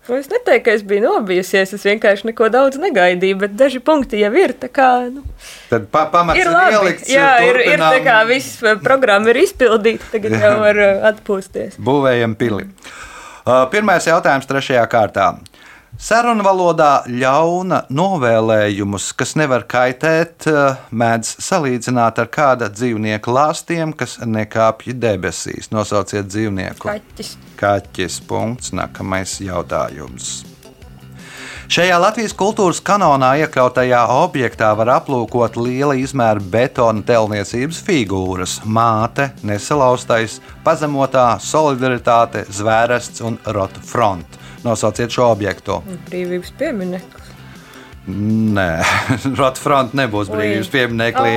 Nu, 0.09 0.17
Es 0.17 0.31
neteiktu, 0.33 0.65
ka 0.65 0.73
es 0.73 0.83
biju 0.89 1.03
nobijusies. 1.05 1.75
Es 1.77 1.85
vienkārši 1.85 2.31
neko 2.31 2.49
daudz 2.53 2.79
negaidīju, 2.81 3.37
bet 3.43 3.57
daži 3.61 3.81
punkti 3.85 4.23
jau 4.23 4.31
ir. 4.41 4.55
Kā, 4.73 4.89
nu, 5.13 5.21
Tad 5.69 5.89
pa, 5.93 6.07
pamats 6.13 6.41
ir 6.41 6.49
labi. 6.49 6.79
ielikts. 6.79 7.11
Jā, 7.13 7.29
ir, 7.45 7.61
ir 7.75 7.83
tā 7.83 8.01
kā 8.07 8.23
viss 8.29 8.63
eh, 8.65 8.79
programma 8.81 9.35
ir 9.35 9.43
izpildīta. 9.45 10.09
Tagad 10.15 10.39
jau 10.41 10.55
var 10.63 10.81
eh, 10.81 11.05
atpūsties. 11.13 11.77
Būvējam 11.85 12.39
pili. 12.41 12.65
Uh, 13.49 13.65
Pirmais 13.73 14.05
jautājums 14.05 14.49
trešajā 14.49 14.83
kārtā. 14.93 15.31
Sarunu 15.99 16.45
valodā 16.47 17.01
ļauna 17.11 17.81
novēlējumus, 17.91 19.09
kas 19.19 19.33
nevar 19.35 19.65
kaitēt, 19.67 20.47
eh, 20.47 20.77
mēdz 20.95 21.33
salīdzināt 21.43 22.21
ar 22.23 22.29
kāda 22.31 22.69
dzīvnieka 22.71 23.27
lāstiem, 23.27 23.97
kas 23.97 24.19
nekāpj 24.23 24.95
debesīs. 24.95 25.73
Nosauciet 25.75 26.31
dzīvnieku. 26.31 26.87
Kaķis. 26.87 27.35
Kaķis. 27.57 28.21
Punkts. 28.29 28.71
Nākamais 28.71 29.41
jautājums. 29.43 30.45
Šajā 31.69 31.99
Latvijas 32.01 32.33
kultūras 32.33 32.79
kanonā 32.81 33.35
iekļautajā 33.43 34.07
objektā 34.09 34.71
var 34.77 34.87
aplūkot 35.01 35.57
liela 35.57 35.99
izmēra 35.99 36.41
betona 36.41 37.03
telniecības 37.03 37.83
figūras- 37.83 38.61
māte, 38.79 39.33
nesalauztais, 39.43 40.39
pazemotā, 40.65 41.41
solidaritāte, 41.43 42.47
zvērests 42.47 43.21
un 43.21 43.37
rotu 43.45 43.83
front. 43.83 44.39
Nosauciet 44.69 45.15
šo 45.15 45.31
objektu. 45.33 45.81
Brīvības 46.11 46.53
piemineklis. 46.61 47.35
Nē, 48.09 48.69
rotu 49.41 49.61
front 49.61 49.97
nebūs 49.97 50.31
brīvības 50.33 50.71
pieminekli. 50.73 51.33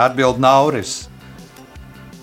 Atbild 0.00 0.40
Nauris. 0.42 1.06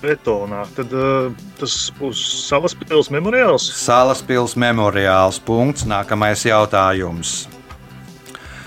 Betonā. 0.04 0.66
Tad 0.76 0.92
uh, 0.94 1.32
tas 1.58 1.78
būs 1.98 2.22
savas 2.44 2.76
pilsētas 2.78 3.10
memoriāls. 3.16 3.70
Salas 3.80 4.22
pilsētas 4.26 4.60
memoriāls. 4.60 5.40
Punkts. 5.48 5.88
Nākamais 5.90 6.44
jautājums. 6.46 7.44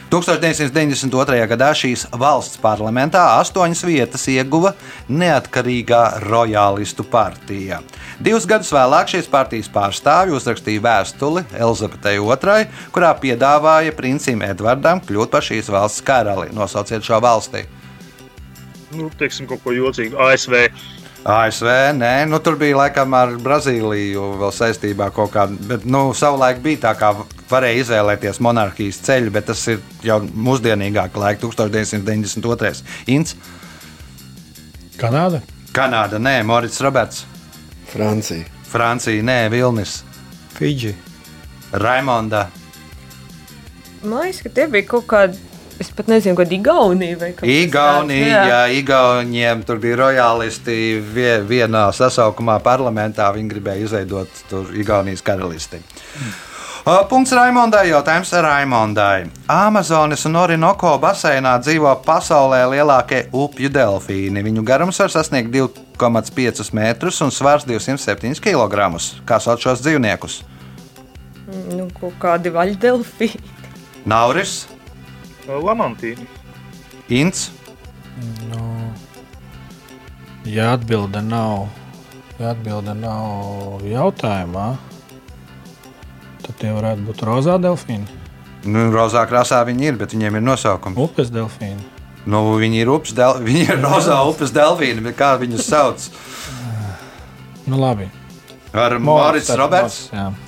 1992. 0.07 1.47
gadā 1.51 1.73
šīs 1.75 2.05
valsts 2.15 2.61
parlamentā 2.63 3.25
astoņas 3.41 3.83
vietas 3.85 4.27
ieguva 4.31 4.71
neatkarīgā 5.11 6.03
rojālistu 6.23 7.07
partija. 7.11 7.81
Divus 8.17 8.47
gadus 8.49 8.71
vēlāk 8.73 9.11
šīs 9.13 9.27
partijas 9.29 9.67
pārstāvji 9.73 10.33
uzrakstīja 10.39 10.81
vēstuli 10.85 11.43
Elizabetei 11.53 12.17
II, 12.17 12.69
kurā 12.95 13.11
piedāvāja 13.21 13.93
princim 13.97 14.45
Edvardam 14.47 15.03
kļūt 15.05 15.33
par 15.35 15.45
šīs 15.45 15.69
valsts 15.73 16.05
karali. 16.07 16.49
Nosauciet 16.57 17.05
šo 17.05 17.21
valsti. 17.21 17.67
Nu, 18.97 19.11
teiksim, 19.21 19.49
kaut 19.51 19.61
ko 19.65 19.75
jocīgu. 19.77 20.17
ASV. 20.17 20.57
ASV, 21.27 21.69
nē, 21.99 22.13
nu, 22.31 22.39
tur 22.39 22.55
bija 22.57 22.79
laikam 22.79 23.15
ar 23.19 23.33
Brazīliju 23.43 24.29
vēl 24.41 24.53
saistībā 24.55 25.11
kaut 25.13 25.33
kāda, 25.35 25.59
bet 25.73 25.85
nu, 25.85 26.13
savulaik 26.15 26.61
bija 26.63 26.85
tā, 26.85 26.93
kā 27.01 27.11
varēja 27.51 27.83
izvēlēties 27.83 28.39
monarhijas 28.47 29.01
ceļu, 29.03 29.33
bet 29.35 29.49
tas 29.51 29.65
ir 29.73 29.83
jau 30.07 30.21
mūsdienīgāk 30.23 31.19
laika, 31.19 31.43
1992. 31.43 32.85
Ints, 33.11 33.35
Kanāda? 34.97 35.43
Kanāda, 35.77 36.23
nē, 36.23 36.39
Morits 36.47 36.79
Roberts, 36.81 37.27
Francija. 37.93 38.45
Francija, 38.71 39.23
nē, 39.23 39.49
Vilnis, 39.51 40.03
Fidži. 40.59 40.95
Raimonda, 41.73 42.47
Man 44.03 44.21
liekas, 44.23 44.43
ka 44.45 44.49
tie 44.55 44.67
bija 44.71 44.87
kaut 44.87 45.07
kādi. 45.11 45.39
Es 45.81 45.91
pat 45.93 46.07
nezinu, 46.09 46.33
kāda 46.39 46.55
ir 46.55 46.61
Igaunija 46.61 47.17
Igaunija, 47.67 48.29
tāds, 48.33 48.49
jā, 48.49 48.61
Igauniem 48.79 49.65
tur 49.67 49.77
bija 49.83 49.97
rojālisti 50.01 50.77
vie- 51.13 51.43
vienā 51.45 51.83
sasaukumā 51.93 52.61
parlamentā. 52.65 53.27
Viņi 53.35 53.51
gribēja 53.51 53.85
izveidot 53.85 54.29
tur 54.49 54.71
Igaunijas 54.73 55.21
karalisti. 55.27 55.83
Uh, 56.87 57.03
Punkts 57.11 57.33
Raimondai. 57.35 57.89
Jautājums 57.91 58.31
Raimondai. 58.33 59.27
Amazonas 59.51 60.25
un 60.25 60.37
Orinoco 60.37 60.95
baseinā 61.03 61.59
dzīvo 61.61 61.93
pasaulē 62.07 62.63
lielākie 62.71 63.27
upju 63.33 63.69
delfīni. 63.69 64.45
Viņu 64.47 64.65
garums 64.65 64.99
var 65.03 65.11
sasniegt 65.13 65.51
2,5 65.99 66.73
metrus 66.77 67.21
un 67.25 67.33
svars 67.35 67.67
207 67.69 68.41
kg. 68.45 68.89
Kā 69.29 69.41
sauc 69.43 69.65
šos 69.65 69.83
dzīvniekus? 69.85 70.41
Nu, 71.73 71.91
kādi 72.21 72.51
vaļdelfi. 72.55 73.31
Nauris, 74.07 74.65
Lamantīni. 75.47 76.27
Ints, 77.09 77.51
Nu, 78.51 78.93
ja 80.45 80.73
atbilde 80.73 81.23
nav, 81.23 81.67
ja 82.39 82.55
atbilde 82.55 82.95
nav 82.97 83.83
jautājumā, 83.85 84.69
tad 86.47 86.57
tie 86.63 86.71
varētu 86.73 87.05
būt 87.11 87.25
rozā 87.29 87.59
delfīni, 87.61 88.09
nu, 88.65 88.87
rozā 88.95 89.27
krāsā 89.29 89.61
viņi 89.69 89.91
ir, 89.91 89.99
bet 90.01 90.17
viņiem 90.17 90.41
ir 90.41 90.47
nosaukums. 90.47 90.97
upes 90.97 91.33
delfīni. 91.35 91.85
Nu, 92.27 92.43
viņi 92.59 92.83
ir 92.83 92.91
upes, 92.91 93.15
del... 93.15 93.39
viņi 93.47 93.69
ir 93.71 93.83
rozā 93.85 94.19
upes 94.27 94.51
delfīni, 94.55 95.05
bet 95.05 95.19
kā 95.19 95.37
viņus 95.39 95.69
sauc? 95.71 96.09
Nu, 97.67 97.79
labi. 97.79 98.11
Ar 98.77 98.99
tad 98.99 99.57
Roberts. 99.61 100.01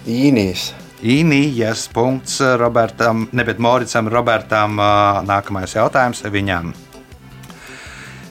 Īnijas. 0.07 0.73
Īnijas 0.99 1.87
punkts 1.95 2.41
Robertam, 2.59 3.29
ne 3.33 3.47
bet 3.47 3.61
Moricam 3.63 4.11
Robertam. 4.11 4.77
ā, 4.83 5.23
Nākamais 5.27 5.77
jautājums 5.79 6.25
viņam. 6.27 6.75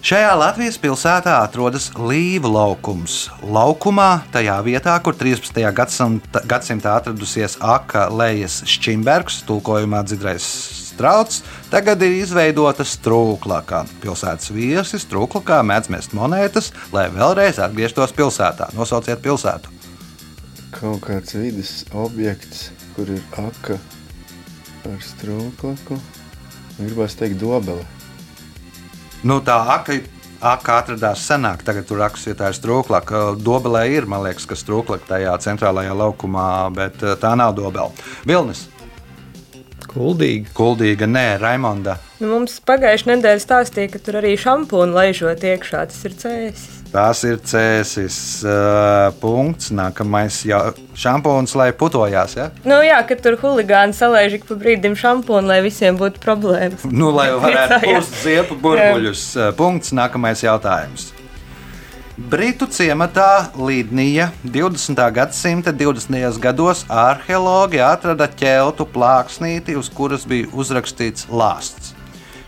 Šajā 0.08 0.34
Latvijas 0.40 0.78
pilsētā 0.80 1.40
atrodas 1.42 1.90
Līva 1.98 2.52
laukums. 2.52 3.16
Laukumā, 3.44 4.28
tajā 4.32 4.60
vietā, 4.64 4.94
kur 5.04 5.16
13. 5.18 5.64
gadsimta, 5.76 6.44
gadsimtā 6.48 7.00
atradusies 7.00 7.58
Aka 7.60 8.06
Lejas 8.14 8.62
Šimbergs, 8.68 9.42
tulkojumā 9.48 10.04
dzidrais 10.08 10.77
strauts, 10.98 11.44
tagad 11.70 12.02
ir 12.02 12.18
izveidota 12.18 12.86
strūklaka. 12.88 13.84
Pilsētas 14.02 14.50
viesis 14.56 15.06
strūklakā 15.06 15.62
mēdz 15.70 15.92
mest 15.94 16.16
monētas, 16.18 16.72
lai 16.96 17.08
vēlreiz 17.14 17.62
atgrieztos 17.62 18.16
pilsētā. 18.18 18.72
Nosauciet 18.78 19.22
pilsētu! 19.22 19.76
Kaut 20.78 21.06
kāds 21.06 21.38
vidas 21.38 21.86
objekts, 21.96 22.72
kur 22.96 23.10
ir 23.14 23.22
aka 23.40 23.78
ar 24.88 25.00
strūklaku. 25.04 25.98
Gribās 26.78 27.16
teikt, 27.18 27.40
dobele. 27.42 27.84
Nu, 29.26 29.40
tā 29.42 29.58
aka, 29.74 29.98
aka 30.46 30.80
atradās 30.84 31.24
senāk, 31.26 31.64
tagad 31.66 31.88
tur 31.90 32.04
akas 32.06 32.28
vietā 32.30 32.52
ir 32.52 32.58
strūklaka. 32.58 33.24
Dobelē 33.42 33.88
ir, 33.96 34.10
man 34.10 34.26
liekas, 34.28 34.46
ka 34.50 34.58
strūklaka 34.60 35.10
tajā 35.16 35.34
centrālajā 35.46 35.96
laukumā, 35.98 36.48
bet 36.76 37.02
eh, 37.04 37.18
tā 37.22 37.34
nav 37.40 37.56
dobela. 37.58 37.90
Vilnis, 38.30 38.68
Kuldīgi. 39.98 40.54
Kuldīga, 40.58 41.08
nē, 41.10 41.26
Raimonda. 41.42 41.98
Nu, 42.22 42.32
mums 42.32 42.58
pagājušajā 42.66 43.16
nedēļā 43.16 43.42
stāstīja, 43.44 43.92
ka 43.94 44.02
tur 44.02 44.20
arī 44.22 44.34
šampūnu 44.42 44.96
laižot 44.96 45.44
iekšā. 45.46 45.84
Tas 45.90 46.06
ir 46.08 46.16
cēsis. 46.18 46.78
Tās 46.88 47.22
ir 47.28 47.42
cēsis 47.44 48.18
uh, 48.48 49.10
punkts. 49.22 49.74
Nākamais 49.76 50.40
jau 50.48 50.62
šampūns, 50.98 51.54
lai 51.60 51.70
putojās. 51.78 52.38
Ja? 52.40 52.48
Nu, 52.68 52.80
jā, 52.86 53.02
ka 53.10 53.18
tur 53.20 53.38
huligāni 53.42 53.98
salaiž 53.98 54.40
ik 54.40 54.48
pa 54.48 54.58
brīdim 54.60 54.96
šampūnu, 54.98 55.50
lai 55.52 55.60
visiem 55.66 56.00
būtu 56.00 56.24
problēmas. 56.24 56.88
Nu, 56.88 57.12
lai 57.16 57.30
varētu 57.44 57.82
pūst 57.86 58.18
ziepu 58.24 58.58
burbuļus. 58.64 59.30
Uh, 59.36 59.54
Punkts. 59.58 59.94
Nākamais 59.98 60.46
jautājums. 60.46 61.12
Britu 62.18 62.66
ciematā 62.66 63.52
Līdnija 63.54 64.32
20. 64.42 65.02
gadsimta 65.14 65.70
20. 65.70 66.40
gados 66.42 66.82
arheologi 66.90 67.78
atrada 67.78 68.26
ķeltu 68.26 68.88
plāksnīti, 68.90 69.76
uz 69.78 69.92
kuras 69.94 70.26
bija 70.26 70.50
uzrakstīts 70.50 71.30
lāsts. 71.30 71.94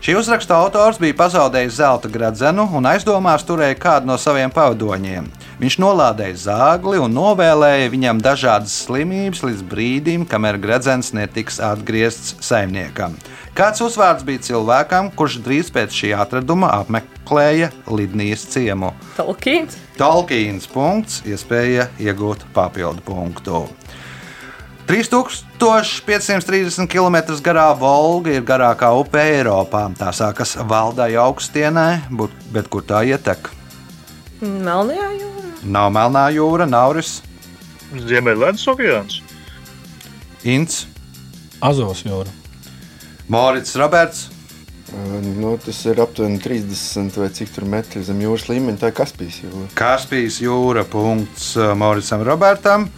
Šī 0.00 0.14
uzraksta 0.16 0.56
autors 0.56 0.96
bija 0.96 1.12
pazaudējis 1.12 1.74
zelta 1.76 2.08
gradzenu 2.08 2.64
un 2.72 2.86
aizdomās 2.88 3.42
turēja 3.44 3.76
kādu 3.76 4.08
no 4.08 4.14
saviem 4.16 4.48
pavadoņiem. 4.48 5.26
Viņš 5.60 5.74
nolādēja 5.82 6.38
zāgli 6.40 6.96
un 7.04 7.12
novēlēja 7.12 7.90
viņam 7.92 8.22
dažādas 8.24 8.78
slimības 8.86 9.42
līdz 9.44 9.60
brīdim, 9.68 10.24
kamēr 10.24 10.56
gradzens 10.62 11.12
netiks 11.12 11.60
atgriezts 11.60 12.32
saimniekam. 12.40 13.18
Kāds 13.52 13.84
uzvārds 13.84 14.24
bija 14.24 14.40
cilvēkam, 14.46 15.10
kurš 15.12 15.36
drīz 15.44 15.68
pēc 15.74 15.92
šī 15.92 16.14
atraduma 16.16 16.72
apmeklēja 16.78 17.68
Lidnijas 17.92 18.46
ciemu? 18.54 18.94
Tolkiens. 19.18 19.76
Tolkiens 20.00 20.64
punkts, 20.72 21.20
iespēja 21.28 21.90
iegūt 22.00 22.48
papildu 22.56 23.04
punktu. 23.04 23.66
3530 24.90 26.88
km 26.90 27.16
garā 27.46 27.70
Volga 27.78 28.32
ir 28.34 28.42
garākā 28.42 28.88
upe 28.98 29.20
Eiropā. 29.22 29.84
Tā 29.94 30.10
sākas 30.10 30.56
Valdai 30.66 31.14
augstienē, 31.14 32.10
bet 32.50 32.66
kur 32.66 32.82
tā 32.82 33.04
ietek? 33.06 33.46
Melnajā 34.42 35.12
jūrā. 35.14 35.52
Nav 35.62 35.92
Melnā 35.94 36.24
jūra, 36.34 36.66
Nauris, 36.66 37.22
Ziemeļlēdus 37.94 38.66
okeāns. 38.72 39.20
Ints, 40.42 40.88
Azovas 41.62 42.02
jūra. 42.02 42.34
Morits 43.30 43.78
Roberts. 43.78 44.26
Uh, 44.90 45.20
Nu, 45.38 45.54
tas 45.62 45.78
ir 45.86 46.00
aptuveni 46.02 46.42
30 46.42 47.14
vai 47.20 47.28
cik 47.30 47.54
tur 47.54 47.64
metri 47.70 48.02
zem 48.02 48.18
jūras 48.24 48.48
līmeņa. 48.50 48.80
Tā 48.80 48.90
ir 48.90 48.96
Kaspijas 48.98 49.38
jūra. 49.44 49.70
Kaspijas 49.78 50.40
jūra, 50.42 50.82
punkts 50.82 51.52
uh, 51.54 51.78
Moricam 51.78 52.26
Robertam. 52.26 52.90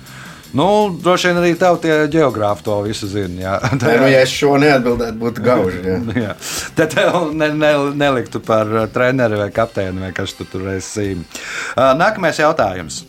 Nu, 0.53 0.67
droši 1.03 1.31
vien 1.31 1.39
arī 1.41 1.53
tev 1.57 1.79
tie 1.81 1.95
geogrāfi 2.13 2.65
to 2.67 2.75
visu 2.85 3.09
zina. 3.09 3.41
jā. 3.41 3.55
Nē, 3.81 3.95
nu, 4.03 4.09
ja 4.13 4.21
es 4.21 4.35
šo 4.35 4.59
neatbildētu, 4.61 5.17
būtu 5.23 5.45
gauži. 5.45 5.81
Jā. 5.87 6.01
Jā. 6.27 6.35
Tad 6.77 6.93
tev 6.93 7.31
ne, 7.33 7.49
ne, 7.57 7.73
neliktu 7.97 8.43
par 8.45 8.69
uh, 8.69 8.85
treneri 8.93 9.41
vai 9.41 9.49
kapteini 9.55 10.05
vai 10.05 10.13
kas 10.17 10.37
tu 10.37 10.45
tur 10.49 10.69
esi. 10.75 11.15
Uh, 11.17 11.93
Nākamais 11.97 12.41
jautājums. 12.43 13.03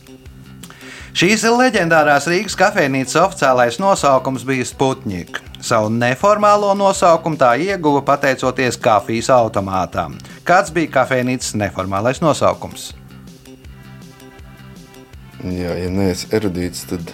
Šīs 1.14 1.44
leģendārās 1.46 2.26
Rīgas 2.26 2.56
kafejnīcas 2.58 3.20
oficiālais 3.22 3.76
nosaukums 3.78 4.48
bija 4.48 4.66
Sputnik. 4.66 5.38
Savu 5.62 5.92
neformālo 5.94 6.72
nosaukumu 6.80 7.38
tā 7.38 7.52
ieguva 7.62 8.02
pateicoties 8.08 8.80
kafijas 8.82 9.30
automātām. 9.36 10.16
Kāds 10.48 10.74
bija 10.74 10.90
kafejnīcas 10.96 11.54
neformālais 11.60 12.24
nosaukums? 12.24 12.90
Jā, 15.44 15.76
ja 15.76 15.92
neesmu 15.92 16.34
erudīts, 16.40 16.88
tad 16.90 17.14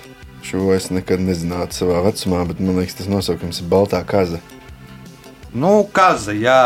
šo 0.49 0.71
es 0.73 0.89
nekad 0.93 1.21
nezinātu 1.21 1.77
savā 1.83 1.99
vecumā, 2.07 2.45
bet 2.49 2.61
man 2.63 2.79
liekas, 2.79 2.97
tas 2.97 3.09
nosaukums 3.11 3.61
ir 3.61 3.69
Baltā 3.69 4.01
kaza. 4.07 4.39
Nu, 5.49 5.87
kaza, 5.93 6.33
jā, 6.37 6.57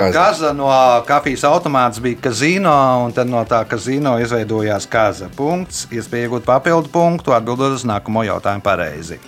kaza. 0.00 0.12
Kaza. 0.16 0.52
no 0.56 0.68
kafijas 1.08 1.44
automāta 1.44 2.00
bija 2.00 2.20
kazino, 2.28 2.72
un 3.04 3.12
tad 3.12 3.28
no 3.28 3.42
tā 3.48 3.60
kazino 3.68 4.14
izveidojās 4.24 4.88
kaza. 4.88 5.28
Punkts, 5.36 5.84
iespēja 5.92 6.30
iegūt 6.30 6.46
papildu 6.48 6.88
punktu, 6.92 7.34
atbildot 7.36 7.76
uz 7.76 7.84
nākamo 7.88 8.24
jautājumu 8.24 8.64
pareizi. 8.64 9.20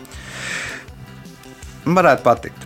Varētu 1.84 2.24
patikt. 2.24 2.64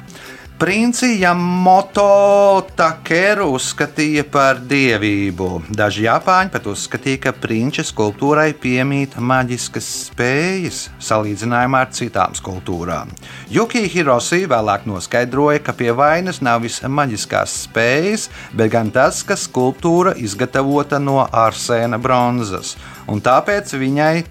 Princi 0.59 1.12
Yamamoto 1.23 2.66
Takeru 2.75 3.44
uzskatīja 3.55 4.25
par 4.27 4.59
dievību. 4.66 5.47
Daži 5.71 6.09
japāņi 6.09 6.51
pat 6.51 6.64
uzskatīja, 6.66 7.21
ka 7.29 7.33
prinča 7.44 7.85
skulptūrai 7.87 8.49
piemīt 8.59 9.14
maģiskas 9.23 9.87
spējas 10.09 10.81
salīdzinājumā 10.99 11.85
ar 11.87 11.92
citām 11.94 12.35
skulptūrām. 12.35 13.12
Juki 13.55 13.85
Hiroshi 13.87 14.49
vēlāk 14.51 14.88
noskaidroja, 14.90 15.62
ka 15.62 15.77
pie 15.79 15.94
vainas 15.94 16.42
nav 16.42 16.66
visas 16.66 16.90
maģiskās 16.90 17.55
spējas, 17.68 18.27
bet 18.51 18.75
gan 18.75 18.90
tas, 18.90 19.23
ka 19.23 19.38
skulptūra 19.38 20.16
izgatavota 20.18 20.99
no 20.99 21.21
arsēna 21.23 22.03
bronzas, 22.03 22.75
un 23.07 23.23
tāpēc 23.23 23.79
viņai, 23.79 24.27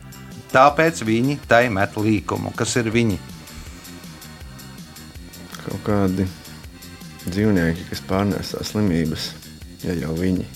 tāpēc 0.52 1.06
viņi 1.08 1.40
tai 1.48 1.70
met 1.72 1.96
līkumu, 1.96 2.52
kas 2.60 2.76
ir 2.84 2.92
viņi. 2.92 3.37
Kaut 5.67 5.82
kādi 5.84 6.27
dzīvnieki, 7.27 7.89
kas 7.89 8.01
pārnēsā 8.08 8.63
slimības, 8.63 9.32
ja 9.84 9.97
jau 9.99 10.13
viņi 10.15 10.47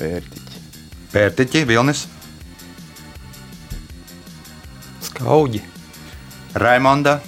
pērtiķi. 0.00 0.64
Pērtiķi, 1.12 1.64
Vilnis, 1.68 2.06
Skauģi. 5.04 5.60
Raimonda, 6.58 7.18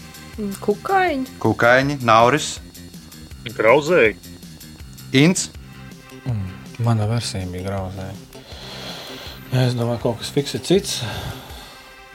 Kukaiņi. 0.65 1.37
Kukaiņi, 1.43 2.01
Nauris, 2.09 2.55
Grauzēji. 3.53 4.17
Inns. 5.13 5.51
Mana 6.83 7.07
versija 7.07 7.47
bija 7.53 7.69
grauzēja. 7.69 8.15
Es 9.63 9.75
domāju, 9.77 9.99
ka 10.01 10.03
kaut 10.07 10.23
kas 10.23 10.31
fiks 10.35 10.55
ir 10.57 10.63
cits. 10.67 10.95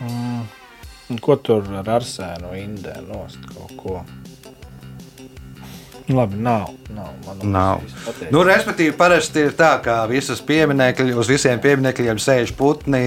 Mm. 0.01 0.47
un 1.13 1.19
Ko 1.23 1.37
tur 1.39 1.67
ar 1.77 1.91
arsēnu, 1.97 2.51
indē 2.57 2.97
nost 3.05 3.45
kaut 3.53 3.75
ko? 3.79 4.01
Nu, 6.07 6.15
Labi, 6.15 6.35
nav. 6.39 6.69
Nav. 6.95 7.07
Nav. 7.43 7.81
Nu, 8.31 8.39
respektīvi, 8.47 8.93
parasti 8.95 9.41
ir 9.43 9.55
tā, 9.59 9.73
ka 9.83 9.97
visas 10.07 10.39
pieminekļi, 10.47 11.11
uz 11.19 11.27
visiem 11.27 11.59
pieminekļiem 11.59 12.19
sēž 12.21 12.53
putni, 12.55 13.01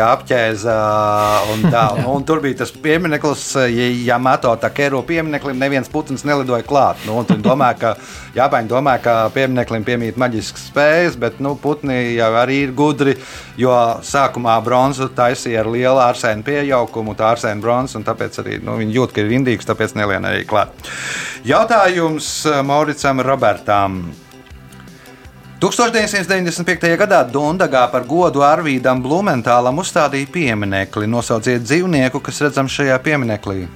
apģēza 0.00 0.76
un 1.52 1.66
tā. 1.68 1.82
Un, 1.98 2.06
un 2.16 2.24
tur 2.24 2.40
bija 2.40 2.62
tas 2.62 2.72
piemineklis, 2.72 3.44
ja, 4.06 4.16
mato 4.16 4.54
tā 4.56 4.70
kēro 4.72 5.02
piemineklim, 5.06 5.60
neviens 5.60 5.92
putns 5.92 6.24
nelidoja 6.24 6.64
klāt. 6.64 7.04
Nu, 7.04 7.20
viņi 7.28 7.44
domā, 7.44 7.74
ka 7.76 7.98
Japāņi 8.38 8.72
domā, 8.72 8.96
ka 9.04 9.18
piemineklim 9.34 9.84
piemīt 9.84 10.16
maģiskas 10.20 10.70
spējas, 10.70 11.20
bet 11.20 11.42
nu, 11.44 11.52
putni 11.60 12.16
jau 12.16 12.32
arī 12.40 12.62
ir 12.64 12.74
gudri, 12.76 13.18
jo 13.60 13.76
sākumā 14.08 14.56
bronzu 14.64 15.10
taisīja 15.12 15.66
ar 15.66 15.72
lielu 15.74 16.00
arsēnu 16.06 16.48
pieaugumu, 16.48 17.12
tā 17.18 17.34
arsēna 17.34 17.60
bronzas, 17.60 18.00
un 18.00 18.08
tāpēc 18.08 18.40
arī 18.40 18.58
nu, 18.64 18.80
viņi 18.80 18.98
jūt, 19.02 19.12
ka 19.12 19.24
ir 19.24 19.36
indīgs, 19.36 19.68
tāpēc 19.68 19.98
nelien 20.00 20.32
arī 20.32 20.48
klāt. 20.48 20.88
Jautājums 21.46 22.26
eh, 22.46 22.62
Mauricam 22.62 23.20
Robertam. 23.20 24.00
1995. 25.58 26.92
gadā 27.00 27.24
Dundagā 27.26 27.88
par 27.90 28.04
godu 28.06 28.44
Arvīdam 28.46 29.00
Blumentālam 29.02 29.80
uzstādīja 29.82 30.30
pieminekli. 30.30 31.08
Nosauciet 31.10 31.64
dzīvnieku, 31.66 32.20
kas 32.22 32.38
redzams 32.46 32.76
šajā 32.78 32.98
pieminekli. 33.02 33.66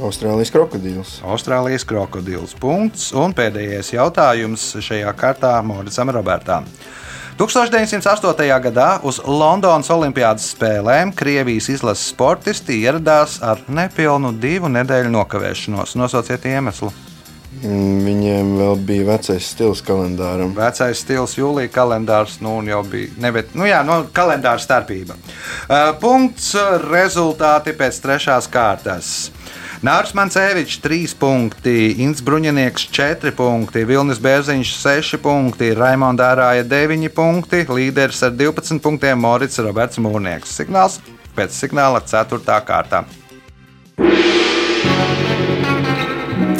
Austrālijas 0.00 0.52
krokodils. 0.52 1.14
Austrālijas 1.24 1.84
krokodils. 1.88 2.52
Punkts. 2.60 3.10
Un 3.16 3.32
pēdējais 3.36 3.94
jautājums 3.94 4.66
šajā 4.80 5.12
kārtā 5.16 5.56
Moricam 5.64 6.12
Robertam. 6.12 6.68
1908. 7.40 8.60
gadā 8.60 8.88
uz 9.00 9.22
Londonas 9.24 9.88
Olimpiādas 9.88 10.50
spēlēm 10.52 11.14
Krievijas 11.16 11.70
izlases 11.72 12.10
sportisti 12.12 12.82
ieradās 12.82 13.38
ar 13.40 13.62
nepilnu 13.68 14.34
divu 14.36 14.68
nedēļu 14.68 15.14
nokavēšanos. 15.16 15.96
Nosauciet 15.96 16.44
iemeslu. 16.44 16.92
Mm, 17.50 18.04
Viņiem 18.06 18.52
vēl 18.60 18.76
bija 18.86 19.06
vecais 19.08 19.48
stils 19.52 19.82
kalendāram. 19.82 20.52
Vecais 20.54 21.02
stils, 21.02 21.34
jūlijā 21.34 21.72
kalendārs, 21.74 22.38
nu, 22.44 22.60
jau 22.66 22.84
bija. 22.86 23.10
Ne, 23.20 23.32
bet, 23.34 23.50
nu, 23.58 23.66
jā, 23.66 23.82
no 23.86 24.04
kalendāra 24.14 24.62
starpība. 24.62 25.18
Uh, 25.66 25.90
punkts, 26.00 26.52
rezultāti 26.86 27.74
pēc 27.76 27.98
trešās 28.04 28.46
kārtas. 28.50 29.10
Nārs 29.82 30.12
Mancevičs 30.14 30.76
3 30.84 31.14
punkti, 31.18 31.74
Inns 32.04 32.20
Bruņinieks 32.22 32.84
4 32.92 33.32
punkti, 33.32 33.82
Vilnis 33.88 34.20
Bērziņš 34.20 34.74
6 34.76 35.20
punkti, 35.24 35.72
Raimonda 35.74 36.28
Ārāja 36.34 36.66
9 36.68 37.08
punkti, 37.16 37.64
līderis 37.64 38.20
ar 38.28 38.36
12 38.36 38.78
punktiem 38.84 39.18
Morits 39.24 39.58
Roberts 39.64 39.98
Mūrnieks. 39.98 40.52
Signāls 40.60 41.00
pēc 41.32 41.56
signāla 41.56 42.04
4. 42.04 42.60
kārtā. 42.68 43.06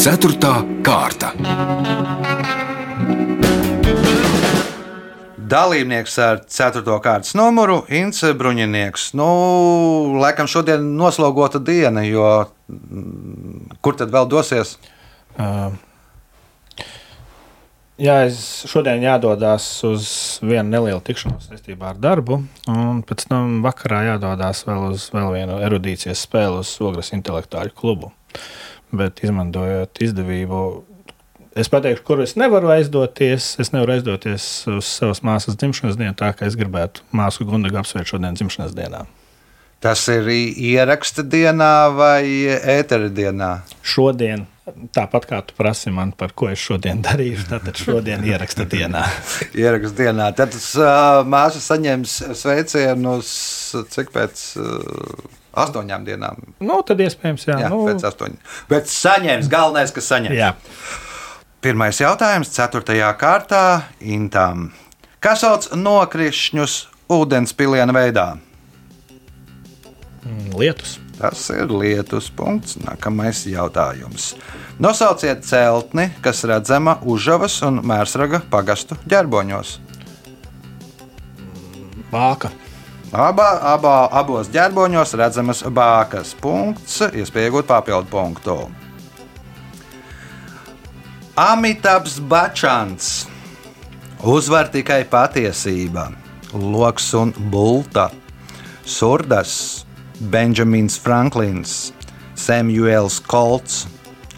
Ceturtā 0.01 0.55
kārta. 0.81 1.29
Dalībnieks 5.37 6.15
ar 6.25 6.39
4. 6.49 6.95
kārtas 7.05 7.35
numuru- 7.37 7.83
Inns 7.99 8.25
Bruņinieks. 8.25 9.11
Nu, 9.21 9.27
laikam 10.23 10.49
šodien 10.49 10.87
noslogota 10.97 11.61
diena, 11.61 12.01
jo 12.09 12.47
mm, 12.73 13.77
kur 13.85 13.99
tad 14.01 14.09
vēl 14.15 14.25
dosies? 14.33 14.79
Uh, 15.37 15.77
jā, 18.01 18.23
es 18.31 18.41
šodien 18.73 19.05
jādodas 19.05 19.67
uz 19.85 20.09
vienu 20.41 20.79
nelielu 20.79 21.05
tikšanos 21.05 21.51
saistībā 21.51 21.93
ar 21.93 22.01
darbu, 22.01 22.41
un 22.73 23.05
pēc 23.05 23.29
tam 23.29 23.61
vakarā 23.69 24.15
jādodas 24.15 24.65
vēl 24.65 24.95
uz 24.95 25.11
vēl 25.13 25.29
vienu 25.37 25.61
erudīcijas 25.69 26.25
spēli 26.25 26.65
uz 26.65 26.73
Ogres 26.81 27.13
intelektuāļu 27.13 27.77
klubu. 27.77 28.15
Bet 28.91 29.23
izmantojot 29.23 30.01
izdevību, 30.03 30.61
es 31.59 31.71
pateikšu, 31.71 32.03
kur 32.07 32.23
es 32.25 32.35
nevaru 32.39 32.73
aizdoties. 32.75 33.53
Es 33.63 33.71
nevaru 33.75 33.95
aizdoties 33.99 34.51
uz 34.71 34.89
savas 34.99 35.23
māsas 35.27 35.59
dzimšanas 35.61 35.99
dienu, 36.01 36.17
tā 36.19 36.33
kā 36.35 36.49
es 36.49 36.59
gribētu 36.59 37.07
māsu 37.15 37.47
Gundagu 37.47 37.79
apsveikt 37.81 38.11
šodien 38.11 38.39
dzimšanas 38.39 38.75
dienā. 38.75 39.05
Tas 39.81 40.03
ir 40.13 40.27
ieraksta 40.29 41.23
dienā 41.25 41.75
vai 41.97 42.25
ētera 42.53 43.09
dienā? 43.17 43.63
Šodien, 43.81 44.43
tāpat 44.93 45.25
kā 45.31 45.39
tu 45.47 45.57
prasi 45.57 45.89
man, 45.95 46.13
par 46.13 46.35
ko 46.37 46.51
es 46.53 46.61
šodien 46.61 47.01
darīšu, 47.07 47.47
tad 47.49 47.71
šodien 47.81 48.27
ieraksta 48.29 48.67
dienā. 48.69 49.07
Ieraksta 49.63 50.03
dienā. 50.03 50.31
Tad 50.37 50.53
uh, 50.59 51.23
māsa 51.25 51.63
saņems 51.65 52.19
sveicienus 52.43 53.31
cik 53.95 54.13
pēc 54.13 54.45
uh, 54.61 55.40
astoņām 55.55 56.05
dienām. 56.07 56.43
Nu, 56.61 56.81
tad 56.87 57.01
iespējams, 57.05 57.47
jā. 57.49 57.59
Jā, 57.65 57.71
nu, 57.73 57.83
pēc 57.89 58.05
astoņiem. 58.11 58.39
Bet 58.71 58.91
saņems, 58.93 59.49
galvenais, 59.53 59.95
ka 59.95 60.05
saņems. 60.05 60.37
jā. 60.39 60.53
Pirmais 61.61 61.99
jautājums, 62.01 62.49
4. 62.57 62.97
kārtā 63.21 63.65
Intām. 64.01 64.71
Kas 65.21 65.43
sauc 65.45 65.67
nokrišņus 65.77 66.77
ūdens 67.13 67.53
piliena 67.53 67.93
veidā? 67.93 68.31
Mm, 70.25 70.55
Lietus. 70.57 70.99
Tas 71.21 71.43
ir 71.53 71.69
lietus 71.69 72.31
punkts. 72.33 72.79
Nākamais 72.81 73.43
jautājums. 73.45 74.31
Nosauciet 74.81 75.45
celtni, 75.45 76.07
kas 76.25 76.41
redzama 76.49 76.95
Užavas 77.05 77.59
un 77.69 77.83
Mērsraga 77.85 78.41
pagastu 78.49 78.97
ģerboņos. 79.05 79.75
Vāka. 82.11 82.49
Abā, 83.11 83.57
abā, 83.75 84.07
abos 84.15 84.47
ģerboņos 84.55 85.17
redzamas 85.19 85.65
bākas. 85.67 86.31
Punkts, 86.39 87.01
iespēja 87.11 87.49
iegūt 87.51 87.67
papildu 87.67 88.07
punktu. 88.07 88.55
Amitabs 91.35 92.21
Bačants. 92.23 93.27
Uzvar 94.23 94.71
tikai 94.71 95.03
patiesība. 95.11 96.13
Loks 96.55 97.11
un 97.19 97.35
Bulta, 97.51 98.13
Surdas, 98.87 99.85
Benjamins 100.21 100.99
Franklins, 100.99 101.93
Samuels 102.39 103.19
Kolts, 103.19 103.89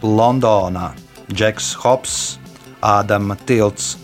Londonā, 0.01 0.95
Džeks 1.29 1.75
Hops, 1.85 2.39
Ādama 2.81 3.37
Tilts. 3.45 3.99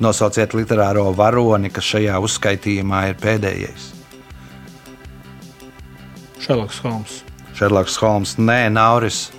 Nosauciet 0.00 0.56
literāro 0.56 1.10
varoni, 1.12 1.68
kas 1.68 1.92
šajā 1.92 2.16
uzskaitījumā 2.24 3.10
ir 3.12 3.20
pēdējais. 3.20 3.93
Šerloks 6.44 6.78
Holmes. 6.84 7.22
Šerloks 7.56 7.96
Holmes, 8.02 8.34
nē, 8.36 8.68
Nauris. 8.68 9.30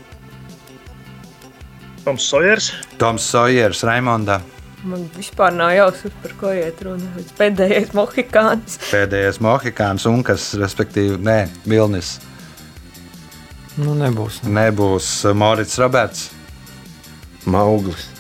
Toms 2.06 2.26
Sojers. 2.26 2.72
Toms 2.98 3.28
Sojers, 3.30 3.84
Raimonda. 3.86 4.40
Man 4.86 5.04
vispār 5.14 5.54
nav 5.54 5.76
jausmas, 5.76 6.16
par 6.24 6.34
ko 6.40 6.54
iet 6.54 6.82
runa. 6.86 7.12
Pēdējais 7.38 7.94
mohikāns. 7.98 8.80
Pēdējais 8.90 9.38
mohikāns 9.42 10.08
un 10.10 10.26
kas, 10.26 10.48
respektīvi, 10.58 11.20
nē, 11.22 11.38
Vilnis. 11.70 12.16
Nu, 13.78 13.94
nebūs. 13.98 14.42
Nebūs 14.50 15.12
Morits 15.38 15.78
Roberts. 15.82 16.30
Mauglis. 17.46 18.15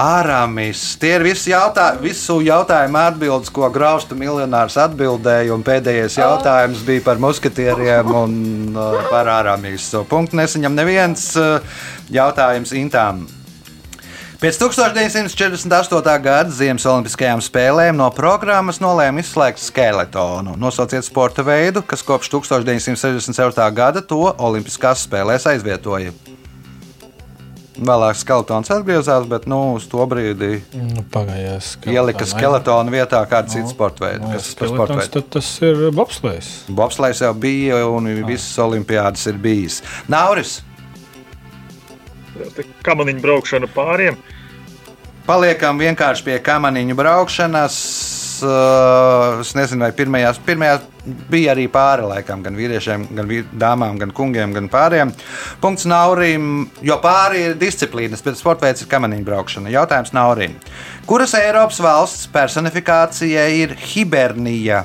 Ārāmis. 0.00 0.80
Tie 1.00 1.10
ir 1.18 1.24
visi 1.24 1.50
jautā, 1.52 1.90
visu 2.00 2.38
jautājumu 2.40 2.96
atbildes, 3.02 3.50
ko 3.52 3.68
graustu 3.72 4.16
miljonārs 4.16 4.78
atbildēja. 4.80 5.52
un 5.52 5.64
Pēdējais 5.66 6.16
jautājums 6.16 6.84
bija 6.86 7.04
par 7.04 7.20
muskatieriem 7.20 8.14
un 8.22 8.38
uh, 8.72 8.96
par 9.10 9.28
ārāmis. 9.28 9.90
So, 9.92 10.06
punktu 10.08 10.40
nesaņem 10.40 10.78
neviens 10.78 11.26
uh, 11.36 11.60
jautājums 12.08 12.72
Intām. 12.80 13.26
Pēc 14.40 14.56
1948. 14.56 16.16
gada 16.24 16.48
Ziemas 16.48 16.86
Olimpiskajām 16.88 17.42
spēlēm 17.44 17.98
no 18.00 18.06
programmas 18.16 18.80
nolēma 18.80 19.20
izslēgt 19.20 19.60
skeletonu. 19.60 20.56
Nosauciet 20.56 21.04
sporta 21.04 21.44
veidu, 21.44 21.84
kas 21.84 22.00
kopš 22.00 22.32
1967. 22.38 23.68
gada 23.76 24.00
to 24.00 24.30
Olimpiskās 24.32 25.04
spēlēs 25.04 25.44
aizvietoja. 25.50 26.16
Vēlāk 27.78 28.16
skeletons 28.18 28.70
atgriezās, 28.74 29.28
bet 29.30 29.44
nu, 29.46 29.74
uz 29.78 29.84
to 29.88 30.02
brīdi 30.10 30.62
Nu, 30.74 31.04
Pagājās. 31.12 31.76
ielika 31.86 32.26
skeletonu 32.26 32.90
vietā 32.90 33.20
kādu 33.30 33.48
citu 33.54 33.68
sporta 33.70 34.04
veidu. 34.08 34.26
Nu, 34.26 34.32
Kas 34.34 34.48
tas 34.50 34.54
par 34.58 34.68
sporta 34.72 34.96
veidu? 34.98 35.22
Tas 35.30 35.50
ir 35.62 35.76
bobslēgs. 35.94 36.48
Bobslēgs 36.68 37.22
jau 37.22 37.30
bija 37.34 37.78
un 37.86 38.10
visas 38.26 38.58
olimpiādas 38.58 39.26
ir 39.30 39.38
bijis. 39.38 39.82
Nauris, 40.08 40.62
Kamaniņu 42.82 43.20
braukšana 43.20 43.68
pāriem. 43.74 44.16
paliekam 45.26 45.78
vienkārši 45.78 46.24
pie 46.24 46.38
kamaniņu 46.42 46.94
braukšanas. 46.96 47.76
Uh, 48.42 49.40
Es 49.40 49.54
nezinu, 49.56 49.84
vai 49.84 49.92
pirmajās, 49.96 50.38
pirmajās 50.44 50.82
bija 51.30 51.54
arī 51.54 51.64
pāri 51.72 52.04
laikam, 52.04 52.42
gan 52.44 52.56
vīriešiem, 52.58 53.06
gan 53.16 53.30
dāmām, 53.60 53.96
gan 54.00 54.12
kungiem, 54.14 54.52
gan 54.56 54.68
pāriem. 54.72 55.12
Punkts 55.62 55.86
Naurim, 55.88 56.66
jo 56.84 56.98
pāri 57.00 57.46
ir 57.48 57.56
disciplīnas, 57.60 58.22
bet 58.24 58.38
sporta 58.38 58.66
veids 58.68 58.84
ir 58.84 58.90
kamaniņu 58.90 59.24
braukšana. 59.26 59.72
Jautājums 59.72 60.12
Naurim. 60.16 60.58
Kuras 61.08 61.34
Eiropas 61.38 61.80
valsts 61.80 62.28
personifikācija 62.32 63.46
ir 63.62 63.74
hibernija? 63.94 64.84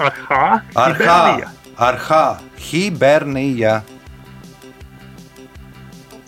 Ar 0.00 0.96
H. 0.98 1.48
Ar 1.76 2.02
H. 2.08 2.20
Hibernija. 2.70 3.80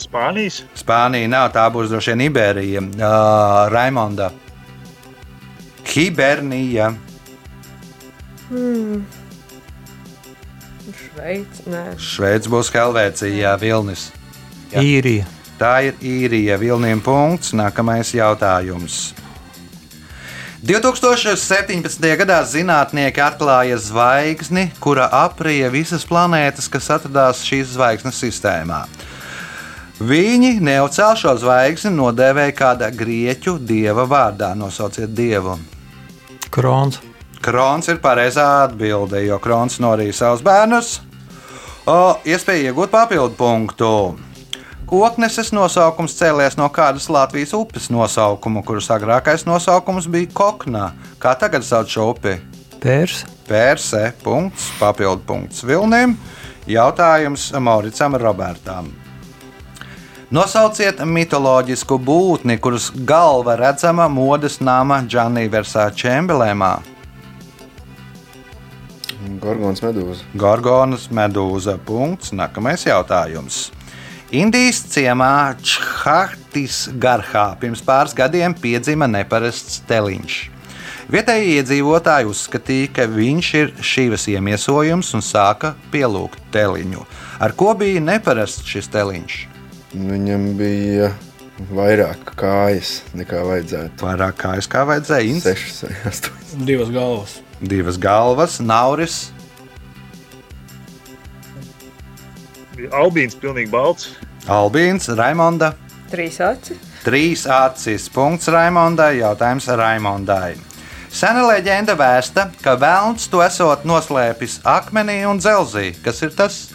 Spānijas. 0.02 0.62
Spānija 0.78 1.30
nav, 1.30 1.50
tā 1.54 1.64
būs 1.72 1.92
droši 1.92 2.12
vien 2.12 2.26
Iberija. 2.28 2.82
Uh, 2.82 3.70
Raimonda. 3.72 4.30
Hibernija. 5.92 6.92
Šveice. 11.12 11.64
Nē, 11.70 11.84
Šveids 12.00 12.50
būs 12.50 12.72
Helvēcija, 12.74 13.56
Vilnis. 13.60 14.10
Jā. 14.72 14.82
Īrija. 14.82 15.28
Tā 15.60 15.74
ir 15.86 15.98
īrija, 16.00 16.56
Vilniem 16.58 17.02
punkts. 17.04 17.52
Nākamais 17.54 18.14
jautājums. 18.16 19.12
2017. 20.62 22.04
gadā 22.20 22.36
zinātnieki 22.46 23.18
atklāja 23.22 23.78
zvaigzni, 23.82 24.68
kura 24.78 25.08
aprija 25.10 25.72
visas 25.74 26.06
planētas, 26.06 26.68
kas 26.70 26.86
atrodas 26.94 27.42
šīs 27.42 27.74
zvaigznes 27.74 28.20
sistēmā. 28.22 28.84
Viņi 30.02 30.56
neucēl 30.64 31.14
šo 31.20 31.36
zvaigzni 31.38 31.92
nodēvēja 31.94 32.54
kāda 32.58 32.88
grieķu 32.90 33.54
dieva 33.62 34.02
vārdā. 34.08 34.48
Nosauciet 34.58 35.12
dievu. 35.14 35.54
Krons. 36.50 36.98
Krons 37.42 37.90
ir 37.90 38.00
pareizā 38.02 38.46
atbilde, 38.64 39.20
jo 39.26 39.38
Krons 39.42 39.78
norīja 39.82 40.16
savus 40.16 40.42
bērnus. 40.46 40.96
O, 41.86 42.16
iespēja 42.26 42.70
iegūt 42.70 42.90
papildu 42.90 43.36
punktu. 43.38 43.90
Kokneses 44.90 45.52
nosaukums 45.54 46.16
cēlies 46.18 46.58
no 46.58 46.66
kādas 46.72 47.06
Latvijas 47.12 47.54
upes 47.56 47.86
nosaukuma, 47.92 48.64
kuras 48.66 48.90
agrākais 48.94 49.46
nosaukums 49.48 50.08
bija 50.10 50.30
Kokna. 50.34 50.88
Kā 51.22 51.36
tagad 51.38 51.66
sauc 51.66 51.90
šo 51.92 52.10
upi? 52.14 52.36
Pērs. 52.82 53.22
Pērse. 53.46 54.08
Punkts, 54.24 54.72
papildu 54.80 55.22
punkts 55.28 55.62
Vilnim. 55.66 56.16
Jautājums 56.70 57.50
Mauricam 57.58 58.18
Robertam. 58.18 59.01
Nosauciet 60.32 61.02
mitoloģisku 61.04 61.98
būtni, 62.00 62.54
kuras 62.56 62.86
galva 63.04 63.52
redzama 63.60 64.06
modes 64.08 64.62
nama 64.64 65.02
Džanī 65.04 65.42
Versāča 65.52 66.14
emblemā. 66.22 66.70
Gorgons 69.42 69.84
medūza. 69.84 70.24
Gorgonas 70.32 71.04
medūza. 71.12 71.76
Punkts. 71.84 72.32
Nākamais 72.32 72.86
jautājums. 72.88 73.66
Indijas 74.32 74.80
ciemā 74.94 75.52
Čhahtis 75.60 76.86
Garhā 76.96 77.50
pirms 77.60 77.84
pāris 77.84 78.16
gadiem 78.16 78.56
piedzima 78.56 79.04
neparasts 79.04 79.82
teliņš. 79.84 80.40
Vietējie 81.12 81.58
iedzīvotāji 81.60 82.32
uzskatīja, 82.32 82.88
ka 82.96 83.10
viņš 83.20 83.54
ir 83.60 83.72
šīs 83.84 84.30
iemiesojums 84.32 85.12
un 85.12 85.28
sāka 85.28 85.76
pielūgt 85.92 86.40
teliņu. 86.56 87.04
Ar 87.36 87.52
ko 87.52 87.76
bija 87.76 88.00
neparasts 88.00 88.64
šis 88.64 88.88
teliņš? 88.96 89.51
Viņam 89.92 90.48
bija 90.56 91.12
vairāk 91.72 92.32
kājas 92.40 93.02
nekā 93.16 93.42
vajadzētu. 93.44 94.00
Vairāk 94.06 94.40
kājas 94.40 94.70
kā 94.72 94.86
vajadzēja. 94.88 95.28
Ints? 95.28 95.46
Sešas 95.46 95.84
vai 95.84 95.94
astoņas. 96.10 96.56
Divas 96.72 96.92
galvas. 96.94 97.38
Divas 97.62 97.98
galvas, 98.02 98.58
nauris, 98.58 99.20
Albīns 102.90 103.36
pilnīgi 103.38 103.70
balts. 103.70 104.08
Albīns, 104.50 105.06
Raimonda. 105.14 105.74
trīs 106.10 106.40
acis. 106.40 106.78
Trīs 107.04 107.46
acis. 107.46 108.08
Punkts 108.12 108.48
Raimondai. 108.48 109.18
Jautājums 109.20 109.68
Raimondai. 109.68 110.56
Sena 111.12 111.44
leģenda 111.44 111.94
vēsta, 111.96 112.50
ka 112.62 112.74
Vēlns 112.80 113.28
to 113.28 113.42
esot 113.44 113.84
noslēpis 113.84 114.60
akmenī 114.64 115.22
un 115.28 115.38
dzelzī. 115.38 115.92
Kas 116.02 116.22
ir 116.22 116.32
tas? 116.36 116.71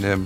Jeb... 0.00 0.24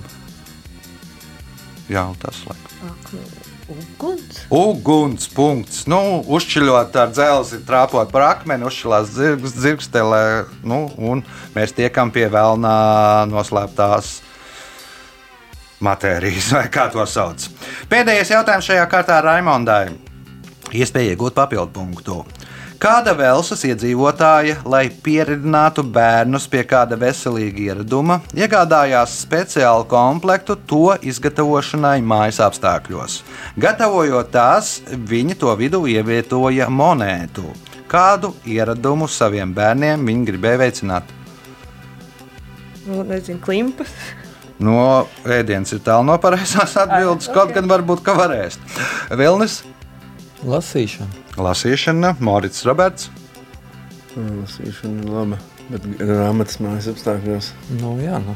Jā, 1.91 2.07
tas 2.21 2.39
laikam. 2.47 3.43
Uguns. 3.65 4.43
Uguns 4.53 5.25
punkts. 5.33 5.85
Nu, 5.89 6.21
uzšķiļot 6.37 6.97
ar 7.01 7.09
dzelzi, 7.13 7.63
trāpot 7.65 8.11
par 8.13 8.27
akmeni, 8.27 8.67
uzšķilās 8.69 9.09
zirgs, 9.15 9.55
zirgstelē, 9.57 10.21
nu, 10.69 10.83
un 11.01 11.23
mēs 11.55 11.73
tiekam 11.73 12.13
pie 12.13 12.27
vēlnā 12.29 12.75
noslēptās 13.31 14.19
matērijas, 15.85 16.51
vai 16.57 16.67
kā 16.73 16.87
to 16.93 17.05
sauc. 17.09 17.47
Pēdējais 17.89 18.35
jautājums 18.35 18.69
šajā 18.69 18.85
kārtā 18.91 19.17
Raimondai. 19.25 19.95
Iespēja 20.75 21.15
iegūt 21.15 21.37
papildu 21.37 21.73
punktu. 21.73 22.21
Kāda 22.75 23.13
Velsas 23.15 23.61
iedzīvotāja, 23.63 24.57
lai 24.67 24.89
pieredzinātu 25.03 25.83
bērnus 25.95 26.47
pie 26.51 26.63
kāda 26.67 26.97
veselīga 26.99 27.61
ieraduma, 27.69 28.17
iegādājās 28.35 29.13
speciālu 29.23 29.85
komplektu 29.89 30.57
to 30.67 30.95
izgatavošanai 30.99 32.01
mājas 32.03 32.41
apstākļos. 32.43 33.21
Gatavojot 33.61 34.31
tās, 34.33 34.73
viņi 34.91 35.37
to 35.39 35.55
vidū 35.59 35.85
ievietoja 35.93 36.67
monētu. 36.67 37.47
Kādu 37.87 38.33
ieradumu 38.43 39.07
saviem 39.07 39.53
bērniem 39.55 40.03
viņi 40.09 40.29
gribēja 40.33 40.61
veicināt? 40.65 41.15
Nu, 42.85 43.05
nezinu, 43.07 43.39
klimpas. 43.45 43.93
No 44.59 45.05
ēdienas 45.27 45.73
ir 45.75 45.81
tālu 45.83 46.07
no 46.07 46.15
pareizās 46.21 46.75
atbildes, 46.79 47.27
ok. 47.27 47.35
kaut 47.35 47.55
gan 47.55 47.71
varbūt 47.71 48.03
ka 48.05 48.15
varēs. 48.15 48.59
Vilnis, 49.15 49.61
Lasīšana. 50.45 51.23
lasīšana, 51.41 52.15
Morits 52.21 52.65
Roberts. 52.67 53.09
Lasīšana 54.13 55.01
ir 55.01 55.09
laba. 55.09 55.39
Bet 55.71 55.85
grāmatas 55.97 56.59
mājas 56.61 56.91
apstākļos. 56.91 57.49
Nu, 57.79 57.95
jā, 57.97 58.19
nu. 58.21 58.35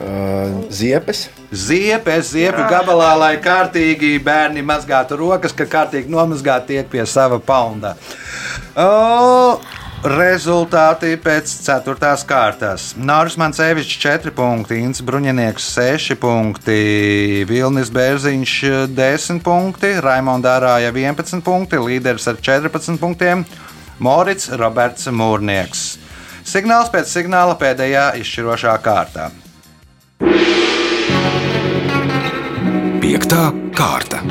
Uh, 0.00 0.62
ziepes. 0.72 1.26
Ziepes, 1.52 2.30
ziepju 2.32 2.64
gabalā, 2.70 3.10
lai 3.20 3.34
kārtīgi 3.42 4.14
bērni 4.24 4.62
mazgātu 4.64 5.18
rokas, 5.20 5.52
ka 5.52 5.66
kārtīgi 5.68 6.08
nomazgāti 6.08 6.78
tiek 6.78 6.88
pie 6.88 7.04
sava 7.10 7.36
paunda. 7.42 7.92
O, 8.78 9.58
Rezultāti 10.00 11.10
pēc 11.20 11.50
4. 11.60 12.08
kārtas. 12.24 12.94
Nāris 12.96 13.34
Mancevičs 13.36 13.98
4 14.00 14.32
punkti, 14.32 14.78
Inns 14.80 15.02
Bruņinieks 15.04 15.66
6 15.74 16.16
punkti, 16.16 17.44
Vilnis 17.44 17.92
Bērziņš 17.92 18.54
10 18.96 19.42
punkti, 19.44 19.92
Raimonda 20.00 20.56
Arāja 20.56 20.88
11 20.88 21.44
punkti, 21.44 21.76
līderis 21.76 22.30
ar 22.32 22.40
14 22.40 22.96
punktiem 22.96 23.44
Morits 24.00 24.48
Roberts 24.56 25.04
Mūrnieks. 25.12 25.98
Signāls 26.48 26.88
pēc 26.88 27.12
signāla 27.12 27.60
pēdējā 27.60 28.14
izšķirošā 28.22 28.78
kārtā. 28.80 29.28
Piektā 33.04 33.50
kārta. 33.76 34.24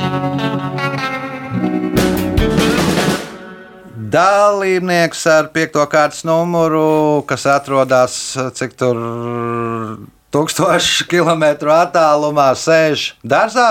Dalībnieks 4.10 5.22
ar 5.30 5.50
piekto 5.54 5.84
kārtas 5.90 6.24
numuru, 6.26 7.22
kas 7.30 7.44
atrodas 7.50 8.16
cik 8.58 8.74
tur 8.80 8.98
tūkstošu 10.34 11.06
kilometru 11.12 11.74
attālumā, 11.74 12.48
sēž 12.58 13.12
dārzā. 13.22 13.68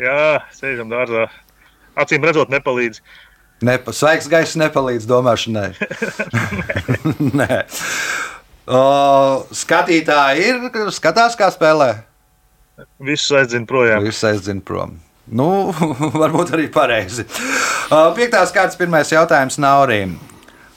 Jā, 0.00 0.40
sēžam 0.56 0.90
dārzā. 0.90 1.28
Acīm 2.00 2.24
redzot, 2.24 2.50
nepalīdz. 2.50 3.02
Nepa, 3.66 3.92
svaigs 3.92 4.30
gaiss 4.32 4.56
nepalīdz 4.58 5.06
domāšanai. 5.10 5.68
Nē. 7.42 7.60
O, 8.70 8.80
skatītāji 9.60 10.48
ir, 10.48 10.88
skatās, 10.96 11.36
kā 11.38 11.50
spēlē. 11.52 11.92
Visus 13.04 13.36
aizdzina 13.36 13.68
projām. 13.68 14.06
Viss 14.06 14.24
aizdzina 14.24 14.64
prom. 14.64 14.96
Nu, 15.30 15.70
varbūt 16.22 16.54
arī 16.56 16.66
pareizi. 16.72 17.26
Piektās 18.16 18.54
kārtas 18.54 18.78
pirmais 18.80 19.12
jautājums 19.12 19.60
Naurim. 19.62 20.18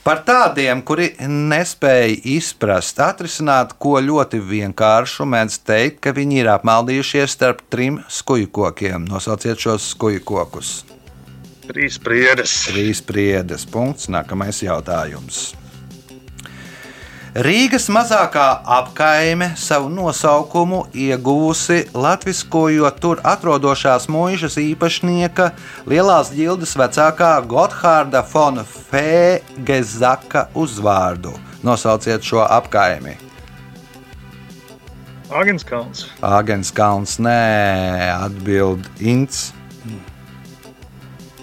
Par 0.04 0.20
tādiem, 0.28 0.82
kuri 0.84 1.14
nespēja 1.32 2.18
izprast, 2.34 2.98
atrisināt 3.00 3.78
ko 3.80 3.96
ļoti 4.04 4.42
vienkāršu, 4.44 5.24
mēdz 5.32 5.62
teikt, 5.64 6.02
ka 6.04 6.12
viņi 6.18 6.42
ir 6.42 6.52
apmaldījušies 6.52 7.38
starp 7.38 7.64
trim 7.72 8.02
skuju 8.12 8.52
kokiem. 8.52 9.08
Nosauciet 9.08 9.64
šos 9.64 9.94
skuju 9.94 10.26
kokus. 10.28 10.82
Trīs 11.64 11.96
priedes. 12.04 12.58
Trīs 12.68 13.00
priedes. 13.00 13.64
Punkts. 13.64 14.12
Nākamais 14.12 14.60
jautājums. 14.66 15.54
Rīgas 17.34 17.88
mazākā 17.90 18.44
apkaime 18.76 19.48
savu 19.58 19.88
nosaukumu 19.90 20.84
ieguvusi 20.94 21.80
latviskojot 21.98 23.00
tur 23.02 23.24
atrodošās 23.26 24.06
mūžas 24.06 24.60
īpašnieka 24.62 25.48
Lielās 25.90 26.30
ģildes 26.30 26.76
vecākā 26.78 27.32
Gotthārda 27.50 28.22
Fona 28.22 28.62
Fēgezaka 28.62 30.46
uzvārdu. 30.54 31.34
Nosauciet 31.66 32.22
šo 32.22 32.46
apkaimi. 32.46 33.18
Agenskalns. 35.34 36.06
Agens 36.22 36.70
Kalns, 36.70 37.18
nē, 37.18 38.14
atbild 38.14 38.86
Ints. 39.02 39.48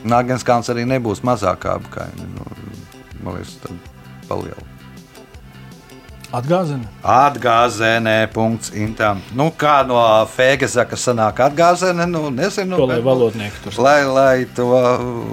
Agens 0.06 0.46
Kalns 0.46 0.70
arī 0.70 0.86
nebūs 0.86 1.26
mazākā 1.26 1.80
apkaime. 1.82 2.30
Nu, 2.38 2.52
man 3.24 3.40
liekas, 3.40 3.58
tad 3.66 3.96
palielina. 4.30 4.69
Atgāzēnē, 6.30 8.14
punkts 8.30 8.70
intam. 8.78 9.18
Nu, 9.34 9.48
kā 9.50 9.80
no 9.86 9.98
Fēgezaka 10.30 10.94
sanāk 10.94 11.42
atgāzēne, 11.42 12.06
nu, 12.06 12.28
nezinu. 12.30 12.78
To 12.78 12.86
lai 12.86 13.00
bet, 13.00 13.04
nu, 13.04 13.08
valodnieki 13.10 13.62
tur 13.64 13.78
Lai, 13.82 13.98
lai 14.06 14.46
to 14.54 14.68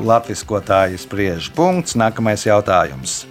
latviskotāji 0.10 0.98
spriež. 1.06 1.52
Punkts. 1.54 1.94
Nākamais 1.98 2.48
jautājums. 2.50 3.26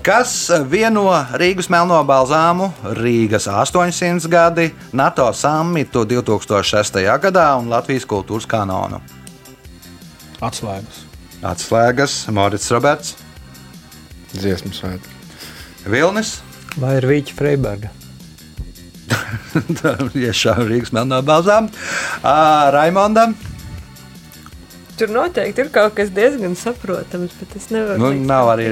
Kas 0.00 0.32
vieno 0.72 1.04
Rīgas 1.36 1.68
melno 1.68 2.00
balzāmu, 2.08 2.70
Rīgas 2.96 3.44
800 3.52 4.28
gadi, 4.32 4.70
NATO 4.96 5.28
samitu 5.36 6.06
2006. 6.08 7.02
gadā 7.20 7.50
un 7.60 7.68
Latvijas 7.68 8.08
kultūras 8.08 8.48
kanonu? 8.48 9.02
atslēgas. 10.40 11.04
Atslēgas 11.44 12.14
Morits 12.32 12.70
Roberts, 12.72 13.16
Dziesmu 14.30 14.70
svētki. 14.76 15.16
Vilnis. 15.90 16.38
Vai 16.78 16.96
ir 17.00 17.06
Vīķa 17.10 17.34
Freiberga? 17.36 17.90
Tiešām 20.14 20.60
Rīgas 20.70 20.92
melnā 20.94 21.18
balzām. 21.26 21.66
Ā, 22.22 22.34
Raimonda. 22.74 23.30
Tur 25.00 25.08
noteikti 25.14 25.64
ir 25.64 25.70
kaut 25.72 25.94
kas 25.96 26.10
diezgan 26.14 26.54
saprotams, 26.60 27.32
bet 27.40 27.56
es 27.58 27.70
nevaru. 27.72 27.98
Nu, 28.02 28.10
nav 28.28 28.50
tā 28.50 28.54
arī 28.54 28.68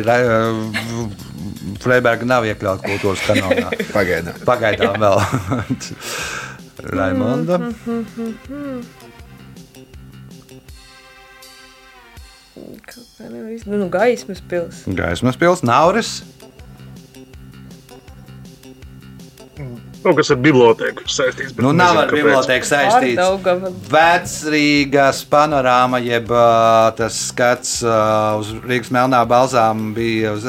Freiberga 1.82 2.28
nav 2.28 2.46
iekļauts 2.48 2.84
kultūras 2.84 3.24
kanālā. 3.26 3.72
Pagaidām. 3.96 4.38
Pagaidām 4.46 5.00
vēl. 5.02 5.18
Raimonda. 6.98 7.58
Kaut 12.88 13.10
kā 13.18 13.28
nevar 13.30 13.50
iz- 13.54 13.66
Nu, 13.68 13.78
nu, 13.78 13.88
gaismas 13.92 14.40
pils. 14.50 14.82
Gaismas 14.86 15.36
pils, 15.38 15.62
Nauris. 15.66 16.22
Kaut 20.08 20.16
kas 20.16 20.30
ar 20.32 20.38
bibliotēku 20.40 21.04
saistīts. 21.12 21.52
Nu, 21.60 21.74
nav 21.76 21.98
ar 22.00 22.08
bibliotēku 22.08 22.64
saistīts. 22.64 23.20
Vecrīgas 23.92 25.18
panorāma, 25.28 25.98
jeb 26.00 26.30
tas 26.96 27.18
skats 27.28 27.74
uz 27.84 28.52
Rīgas 28.64 28.88
melnā 28.94 29.20
balzām 29.28 29.90
bija 29.96 30.32
uz, 30.32 30.46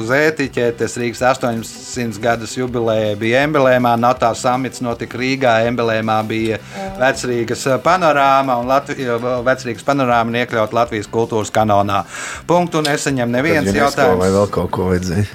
uz 0.00 0.10
ētiķetes. 0.16 0.96
Rīgas 0.98 1.22
800 1.28 2.18
gadus 2.24 2.56
jubilejai 2.58 3.12
bija 3.20 3.44
emblēmā, 3.46 3.94
NATO 4.00 4.32
samits 4.34 4.82
notika 4.82 5.20
Rīgā. 5.22 5.54
Emblēmā 5.70 6.18
bija 6.26 6.58
Vecrīgas 6.98 7.62
panorāma 7.86 8.58
un 8.58 8.66
Latvijas, 8.72 9.22
Vecrīgas 9.46 9.86
panorāma 9.86 10.34
ir 10.34 10.42
iekļauta 10.48 10.80
Latvijas 10.80 11.06
kultūras 11.14 11.54
kanonā. 11.54 12.02
Punktu 12.50 12.82
nesaņem 12.82 13.38
neviens 13.38 13.70
UNESCO 13.70 13.78
Vai 13.78 13.86
jautājums. 13.86 14.36
vēl 14.40 14.52
kaut 14.58 14.74
ko 14.74 14.90
vajadzēja? 14.90 15.30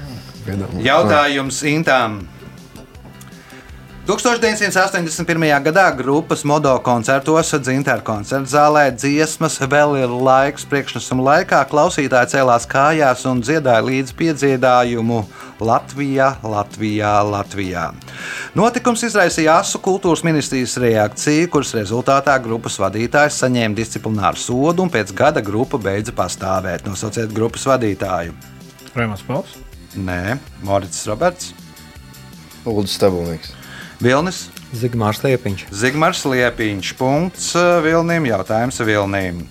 Jautājums 0.83 1.63
Intām. 1.71 2.21
1981. 4.11 5.63
gadā 5.63 5.85
grupas 5.95 6.41
modo 6.43 6.73
koncertos 6.83 7.53
Dzintara 7.63 8.03
koncerta 8.03 8.49
zālē 8.51 8.89
dziesmas 8.91 9.55
vēl 9.61 9.93
ir 10.01 10.11
laiks 10.11 10.65
priekšnesuma 10.67 11.23
laikā. 11.23 11.61
Klausītāji 11.71 12.33
cēlās 12.33 12.67
kājās 12.67 13.23
un 13.29 13.39
dziedāja 13.39 13.85
līdz 13.87 14.11
piedziedājumu 14.19 15.21
Latvijā, 15.63 16.27
Latvijā, 16.43 17.13
Latvijā. 17.23 17.85
Notikums 18.59 19.05
izraisīja 19.07 19.61
asu 19.61 19.79
kultūras 19.79 20.25
ministrijas 20.27 20.75
reakciju, 20.83 21.47
kuras 21.55 21.71
rezultātā 21.79 22.35
grupas 22.43 22.75
vadītājs 22.83 23.39
saņēma 23.45 23.79
disciplināru 23.79 24.43
sodu 24.43 24.83
un 24.83 24.91
pēc 24.91 25.15
gada 25.15 25.39
grupa 25.39 25.79
beidza 25.79 26.11
pastāvēt. 26.11 26.83
Nosauciet 26.83 27.31
grupas 27.31 27.63
vadītāju. 27.71 28.35
Rēmons 28.91 29.23
Pauls. 29.23 29.55
Nē, 29.95 30.35
Morits 30.67 31.07
Roberts, 31.07 31.53
Uldis 32.67 32.99
Stabulnieks. 32.99 33.60
Vilnis. 34.01 34.47
Zigmārs 34.73 35.21
Liepiņš. 35.21 35.67
Zigmārs 35.69 36.23
Liepiņš. 36.25 36.93
Punkts 36.97 37.51
uh, 37.53 37.77
Vilnim. 37.85 38.25
Jautājums 38.25 38.81
Vilnim. 38.81 39.43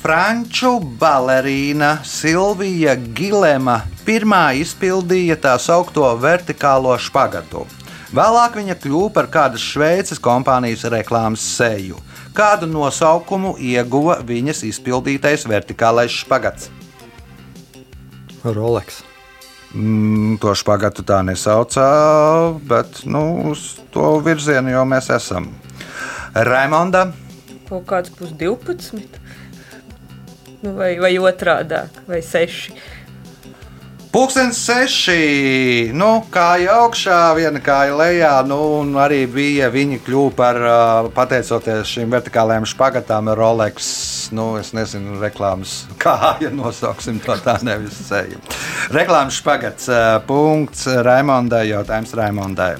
Franču 0.00 0.78
balerīna 0.80 1.98
Silvija 2.08 2.94
Gilema 2.96 3.82
pirmā 4.06 4.54
izpildīja 4.56 5.36
tā 5.42 5.58
saucamo 5.60 6.14
vertikālo 6.22 6.94
špagatu. 6.96 7.66
Vēlāk 8.16 8.56
viņa 8.56 8.78
kļuva 8.80 9.12
par 9.14 9.28
kādas 9.30 9.62
šveices 9.62 10.18
kompānijas 10.18 10.86
reklāmas 10.88 11.44
seju. 11.58 12.00
Kādu 12.32 12.70
nosaukumu 12.70 13.52
ieguva 13.60 14.16
viņas 14.24 14.64
izpildītais 14.70 15.44
vertikālais 15.50 16.16
špagats? 16.24 16.72
Roleks. 18.40 19.04
Mm, 19.70 20.40
to 20.42 20.50
špagatu 20.58 21.04
tā 21.06 21.20
nesaucā, 21.22 21.86
bet 22.66 23.04
nu, 23.06 23.52
uz 23.52 23.76
to 23.94 24.16
virzienu 24.24 24.72
jau 24.72 24.82
mēs 24.88 25.12
esam. 25.14 25.46
Raimonda. 26.34 27.10
Kaut 27.68 27.86
kāds 27.86 28.10
būs 28.18 28.32
12. 28.38 29.20
Nu, 30.64 30.74
vai, 30.74 30.96
vai 30.98 31.12
otrādi, 31.22 31.84
vai 32.10 32.18
6. 32.18 32.74
Pūkstens 34.10 34.58
seši, 34.66 35.92
nu, 35.94 36.08
kāja 36.34 36.80
augšā, 36.80 37.18
viena 37.38 37.60
kāja 37.62 37.94
lejā. 37.94 38.32
Nu, 38.42 38.58
un 38.80 38.96
arī 38.98 39.20
bija 39.30 39.68
viņi 39.70 40.00
kļuva 40.02 40.32
par, 40.34 40.58
ā, 40.58 40.80
pateicoties 41.14 41.92
šīm 41.94 42.10
vertikālajām 42.16 42.66
špagatām, 42.66 43.30
Rolex. 43.38 43.86
Nu, 44.34 44.56
es 44.58 44.74
nezinu, 44.74 45.14
reklāmas 45.22 45.84
kāja 46.02 46.50
nosauksim 46.50 47.22
to 47.22 47.38
tā, 47.38 47.60
nevis 47.62 48.02
seju. 48.10 48.42
Reklāmas 48.90 49.38
špagats, 49.38 49.86
ā, 49.86 50.06
punkts 50.26 50.88
Raimondai, 50.90 51.68
jautājums 51.70 52.18
Raimondai. 52.18 52.74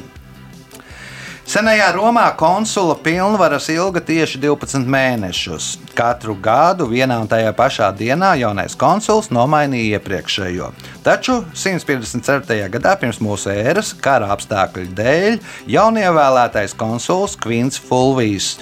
Senajā 1.51 1.89
Romā 1.97 2.29
konsula 2.39 2.95
pilnvaras 2.95 3.65
ilga 3.73 3.99
tieši 4.07 4.39
12 4.39 4.85
mēnešus. 4.87 5.65
Katru 5.99 6.37
gadu 6.39 6.87
vienā 6.87 7.17
un 7.19 7.27
tajā 7.27 7.51
pašā 7.59 7.89
dienā 7.99 8.37
jaunais 8.39 8.79
konsuls 8.79 9.33
nomainīja 9.35 9.99
iepriekšējo. 9.99 10.71
Taču 11.03 11.41
154. 11.51 12.71
gadā 12.77 12.95
pirms 13.03 13.19
mūsu 13.19 13.51
ēras 13.51 13.91
kara 13.99 14.31
apstākļu 14.37 14.95
dēļ 14.95 15.43
jaunievēlētais 15.75 16.79
konsuls 16.79 17.35
Kvins 17.43 17.83
Fulvijs 17.83 18.55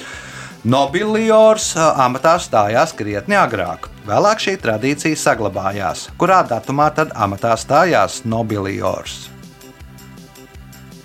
Nobiliors 0.64 1.74
amatā 1.76 2.38
stājās 2.40 2.96
krietni 2.96 3.36
agrāk. 3.36 3.92
Vēlāk 4.08 4.40
šī 4.40 4.56
tradīcija 4.64 5.26
saglabājās. 5.28 6.08
Kurā 6.16 6.40
datumā 6.48 6.88
tad 6.96 7.12
amatā 7.12 7.52
stājās 7.60 8.22
Nobiliors? 8.24 9.26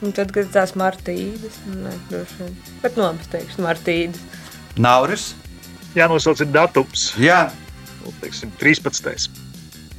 Un 0.03 0.11
tad, 0.15 0.33
kad 0.35 0.49
tās 0.51 0.73
martīdas, 0.79 1.57
nē, 1.69 1.93
droši 2.09 2.39
vien. 2.41 2.55
Bet, 2.83 2.97
nu, 2.99 3.05
labi, 3.05 3.23
es 3.23 3.31
teikšu, 3.31 3.63
martīdas. 3.63 4.19
Nauris? 4.75 5.29
Jānosauc 5.95 6.41
ir 6.43 6.49
datums. 6.51 7.11
Jā, 7.21 7.45
Nu, 8.03 8.11
teiksim, 8.19 8.51
13. 8.59 9.29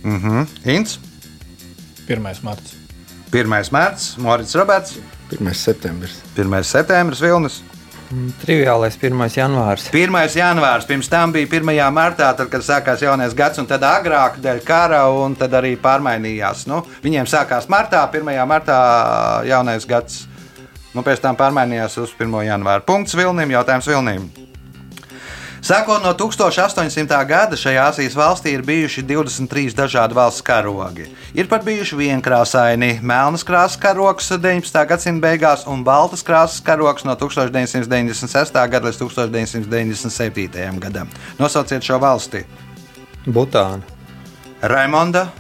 mhm. 0.05 0.42
Ints, 0.68 0.98
1. 2.09 2.20
marts. 2.44 2.74
1. 3.32 3.48
mārciņš, 3.72 4.18
Morits 4.22 4.55
Roberts, 4.61 4.98
1. 5.32 5.55
septembris. 5.57 6.18
1. 6.36 6.62
septembris 6.68 7.22
Vilnis. 7.24 7.62
Triviālais 8.42 8.96
1. 9.00 9.24
janvārs. 9.32 9.88
1. 9.92 10.18
janvārs, 10.36 10.86
pirms 10.88 11.09
tam 11.11 11.32
bija 11.34 11.48
1. 11.48 11.72
martā, 11.94 12.30
tad, 12.36 12.50
kad 12.52 12.64
sākās 12.64 13.02
jaunais 13.02 13.34
gads, 13.36 13.59
un 13.62 13.68
tad 13.70 13.84
agrāk 13.88 14.38
dēļ 14.44 14.62
kara, 14.66 15.05
un 15.09 15.36
tad 15.38 15.57
arī 15.57 15.74
pārmainījās. 15.80 16.66
Nu, 16.70 16.82
viņiem 17.05 17.28
sākās 17.30 17.68
martā, 17.72 18.05
1. 18.12 18.32
martā 18.48 18.78
jaunais 19.48 19.88
gads, 19.88 20.24
nu, 20.94 21.02
pēc 21.07 21.24
tam 21.24 21.38
pārmainījās 21.40 21.98
uz 22.05 22.12
1. 22.18 22.40
janvāru. 22.50 22.86
Punkts 22.86 23.16
Vilnim, 23.16 23.57
jautājums 23.57 23.88
Vilnim. 23.88 24.28
Sākot 25.64 26.02
no 26.04 26.10
1800. 26.12 27.08
gada 27.24 27.56
šajā 27.56 27.86
Azijas 27.88 28.14
valstī 28.18 28.52
ir 28.52 28.62
bijuši 28.68 29.00
23 29.08 29.72
dažādi 29.72 30.12
valsts 30.12 30.44
karogi. 30.44 31.06
Ir 31.32 31.48
pat 31.48 31.64
bijuši 31.64 31.96
vienkrāsaini, 31.96 32.98
melnas 33.00 33.46
krāsas 33.48 33.80
karogs 33.80 34.28
19. 34.28 34.76
gadsimta 34.90 35.24
beigās 35.24 35.64
un 35.64 35.80
baltas 35.86 36.20
krāsas 36.20 36.60
karogs 36.60 37.08
no 37.08 37.16
1996. 37.16 38.60
gada 38.60 38.90
līdz 38.90 39.00
1997. 39.00 40.78
gadam. 40.84 41.08
Nosauciet 41.40 41.80
šo 41.80 41.96
valsti. 41.96 42.44
Butāna. 43.24 43.80
Raimonda, 44.60 45.30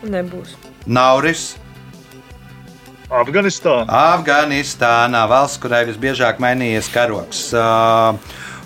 Nebūs. 0.00 0.56
Nauris, 0.86 1.50
Afganistāna. 3.10 3.90
Afganistānā, 3.90 5.26
valsts, 5.28 5.60
kurai 5.60 5.82
visbiežāk 5.88 6.40
mainījies 6.40 6.88
karogs. 6.94 7.50
Uh, 7.52 8.14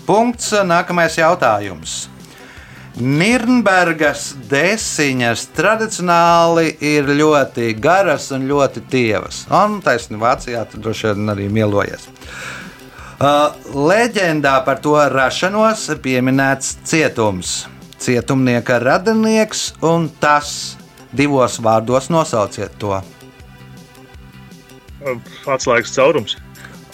Punkts. 0.06 0.52
Nākamais 0.66 1.16
jautājums. 1.18 2.04
Nirnbergas 2.94 4.28
desiņas 4.46 5.48
tradicionāli 5.56 6.68
ir 6.84 7.08
ļoti 7.10 7.72
garas 7.82 8.28
un 8.36 8.44
ļoti 8.46 8.84
tievas. 8.90 9.40
Un 9.50 9.80
taisnība 9.82 10.28
Vācijā 10.28 10.62
tur 10.70 10.84
droši 10.84 11.10
vien 11.10 11.32
arī 11.34 11.48
mielojas. 11.50 12.06
Uh, 13.14 13.50
leģendā 13.74 14.54
par 14.66 14.78
to 14.84 14.94
rašanos 15.10 15.88
pieminēts 16.04 16.76
cietums. 16.86 17.64
Cietumnieka 17.98 18.78
radinieks 18.82 19.72
un 19.82 20.06
tas 20.20 20.76
divos 21.10 21.58
vārdos 21.62 22.10
nosauciet 22.12 22.78
to. 22.78 22.94
Atslēgas 25.50 25.94
caurums. 25.96 26.38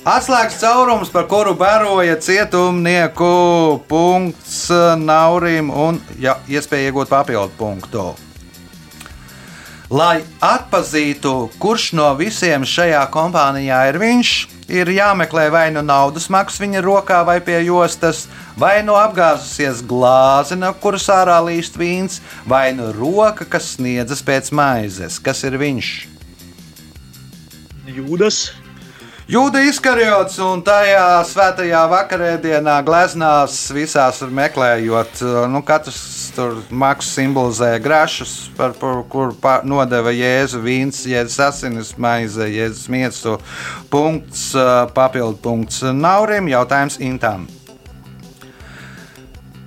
Atslēgas 0.01 0.57
caurums, 0.63 1.11
par 1.13 1.27
kuru 1.29 1.53
baroja 1.61 2.15
cietumnieku 2.17 3.83
punkts 3.85 4.71
Naurim 4.97 5.69
un 5.69 5.99
ja, 6.17 6.39
iespēja 6.49 6.89
iegūt 6.89 7.11
papildu 7.11 7.53
punktu. 7.59 8.05
Lai 9.93 10.23
atpazītu, 10.41 11.51
kurš 11.61 11.91
no 11.99 12.07
visiem 12.17 12.65
šajā 12.65 13.03
kompānijā 13.13 13.83
ir 13.91 13.99
viņš, 14.01 14.31
ir 14.73 14.93
jāmeklē 14.95 15.51
vai 15.53 15.67
nu 15.75 15.83
naudas 15.85 16.31
maks 16.33 16.57
viņa 16.63 16.81
rokā 16.87 17.21
vai 17.29 17.37
pie 17.45 17.59
jostas, 17.67 18.23
vai 18.57 18.79
nu 18.87 18.97
apgāzusies 18.97 19.83
glāze, 19.85 20.57
no 20.57 20.73
kuras 20.81 21.11
ārā 21.13 21.37
līst 21.45 21.77
vīns, 21.77 22.23
vai 22.49 22.71
nu 22.73 22.89
roka, 22.97 23.45
kas 23.45 23.75
sniedzas 23.75 24.25
pēc 24.25 24.49
maizes. 24.49 25.21
Kas 25.21 25.45
ir 25.45 25.61
viņš? 25.61 25.93
Jūdas. 27.91 28.41
Jūda 29.31 29.61
izkarjots 29.63 30.41
un 30.43 30.59
tajā 30.67 31.21
svētajā 31.29 31.85
vakarēdienā 31.93 32.73
gleznās 32.83 33.61
visās 33.71 34.19
meklējot, 34.27 35.21
nu, 35.53 35.61
katrs 35.63 36.01
tur 36.35 36.57
maksu 36.75 37.13
simbolizē 37.15 37.69
grašus, 37.85 38.33
par, 38.59 38.75
par 38.81 39.05
kur 39.13 39.31
pa- 39.39 39.61
nodeva 39.63 40.11
Jēzu 40.11 40.59
vīns, 40.65 41.05
Jēzus 41.07 41.39
asinis, 41.47 41.93
maize, 41.95 42.43
Jēzus 42.51 42.89
miesu. 42.91 43.37
Punkts, 43.93 44.49
ā, 44.59 44.91
papildu 44.99 45.39
punkts 45.47 45.79
Naurim, 45.95 46.51
jautājums 46.51 46.99
Intam. 46.99 47.47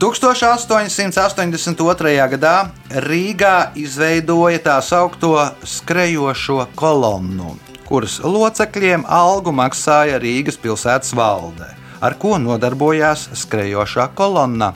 1882. 0.04 2.20
gadā 2.36 2.68
Rīgā 3.08 3.72
izveidoja 3.80 4.60
tā 4.60 4.76
saucamo 4.84 5.56
skrejošo 5.64 6.68
kolonnu, 6.76 7.56
kuras 7.94 8.16
locekļiem 8.26 9.04
algu 9.06 9.52
maksāja 9.54 10.18
Rīgas 10.18 10.56
pilsētas 10.58 11.12
valde. 11.14 11.68
Ar 12.02 12.16
ko 12.18 12.40
nodarbojās 12.42 13.28
skrejošā 13.38 14.08
kolonna? 14.18 14.72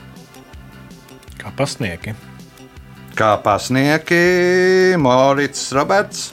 Kā 1.41 1.49
pasnieki. 1.57 2.13
Kā 3.18 3.32
pasnieki 3.41 4.20
Morits 5.01 5.72
Roberts, 5.74 6.28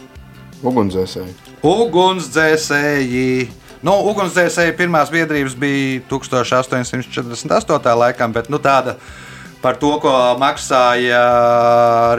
Ugunsdzēsēji. 0.61 1.33
ugunsdzēsēji. 1.65 3.49
Nu, 3.85 3.97
ugunsdzēsēji 4.13 4.77
pirmās 4.77 5.09
biedrības 5.13 5.57
bija 5.57 6.03
1848. 6.13 7.97
laikam, 7.97 8.37
bet 8.37 8.53
nu, 8.53 8.61
tāda 8.61 8.99
par 9.65 9.79
to, 9.81 9.95
ko 10.03 10.13
maksāja 10.41 11.21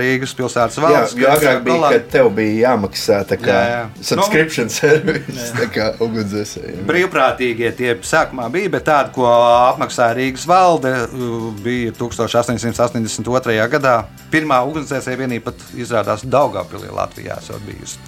Rīgas 0.02 0.34
pilsētas 0.38 0.80
Jā, 0.80 0.84
valsts. 0.86 1.16
jo 1.20 1.30
agrāk 1.30 1.60
bija, 1.62 1.76
kolonna. 1.76 1.92
kad 1.94 2.08
tev 2.16 2.30
bija 2.34 2.56
jāmaksā 2.72 3.20
tā 3.30 3.38
kā 3.38 3.54
Jā, 3.54 3.68
jā. 3.70 3.84
subscription 4.10 4.72
service, 4.74 5.52
tā 5.60 5.68
kā 5.76 5.92
ugunsdzēsējiem. 6.02 6.82
Brīvprātīgie 6.90 7.70
tie 7.78 7.94
sākumā 8.02 8.50
bija, 8.54 8.72
bet 8.74 8.88
tāda, 8.90 9.14
ko 9.16 9.30
apmaksāja 9.30 10.18
Rīgas 10.18 10.48
valde, 10.50 10.96
uh, 11.06 11.48
bija 11.64 11.94
1882. 12.00 13.70
gadā. 13.78 13.96
Pirmā 14.34 14.60
ugunsdzēsēja 14.68 15.22
vienība 15.22 15.52
pat 15.52 15.62
izrādās 15.78 16.26
Daugavpilī 16.26 16.90
Latvijā. 16.92 17.38
esot 17.44 17.62
bijusi 17.68 18.02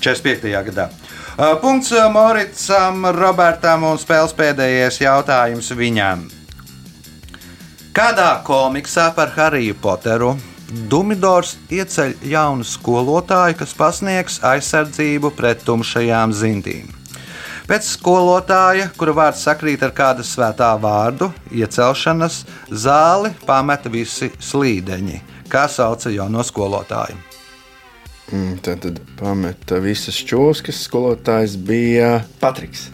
45. 0.00 0.54
gadā. 0.70 0.88
Uh, 1.38 1.56
Punkts 1.62 1.90
uh, 1.92 2.06
Moricam, 2.14 3.04
Robertam 3.14 3.84
un 3.90 3.98
spēles 3.98 4.34
pēdējais 4.38 5.02
jautājums 5.02 5.70
viņam. 5.74 6.28
Kādā 7.96 8.30
komiksā 8.46 9.08
par 9.16 9.32
Hariju 9.34 9.74
Poteru 9.82 10.34
Dumidors 10.68 11.54
ieceļ 11.72 12.14
jaunu 12.28 12.66
skolotāju, 12.68 13.56
kas 13.62 13.72
pasniegs 13.76 14.36
aizsardzību 14.44 15.30
pret 15.36 15.62
tumšajām 15.64 16.34
zintīm. 16.36 16.90
Pēc 17.68 17.88
skolotāja, 17.88 18.90
kura 18.96 19.14
vārds 19.16 19.42
sakrīt 19.44 19.82
ar 19.84 19.94
kāda 19.96 20.24
svētā 20.24 20.68
vārdu, 20.80 21.30
iecelšanas 21.52 22.42
zāli 22.68 23.32
pameta 23.48 23.92
visi 23.92 24.30
slīdeņi. 24.40 25.22
Kā 25.48 25.64
sauca 25.72 26.12
jauno 26.12 26.44
skolotāju? 26.44 27.16
Mm, 28.28 28.58
tad, 28.60 28.84
tad 28.84 29.00
pameta 29.16 29.80
visas 29.80 30.20
čūskas. 30.20 30.84
Skolotājs 30.84 31.56
bija 31.56 32.18
Patriks. 32.40 32.90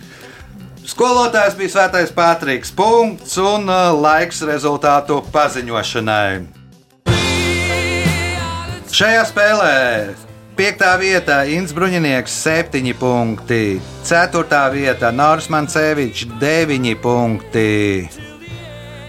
Skolotājs 0.84 1.54
bija 1.56 1.72
Svētais 1.72 2.10
Pātriks. 2.12 2.68
Punkts 2.76 3.38
un 3.40 3.70
uh, 3.72 3.88
laiks 3.96 4.42
rezultātu 4.44 5.22
paziņošanai. 5.32 6.44
Šajā 8.94 9.22
spēlē 9.26 9.78
Piektā 10.54 10.92
vietā 11.00 11.40
Inns 11.50 11.72
Bruņinieks 11.74 12.36
7 12.44 12.92
punkti, 13.00 13.80
4. 14.06 14.60
vietā 14.76 15.10
Nārs 15.10 15.48
Mancevičs 15.50 16.28
9 16.38 16.94
punkti. 17.02 17.64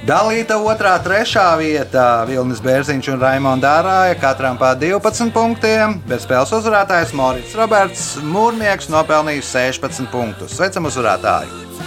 Dalīta 0.06 0.60
2. 0.62 0.70
un 0.70 0.99
3. 1.01 1.43
vietā 1.58 2.03
Vilnis 2.30 2.60
Bērziņš 2.62 3.08
un 3.16 3.24
Raimonda 3.24 3.72
Dārāja 3.80 4.20
katram 4.22 4.60
pa 4.62 4.76
12 4.78 5.34
punktiem, 5.34 5.95
bet 6.06 6.22
spēles 6.22 6.53
uzvarētājs 6.53 7.16
Morits 7.18 7.58
Roberts 7.58 8.03
Mūrnieks 8.22 8.91
nopelnījis 8.93 9.49
16 9.58 10.12
punktus. 10.14 10.53
Sveicam 10.60 10.86
uzvarētāju! 10.91 11.84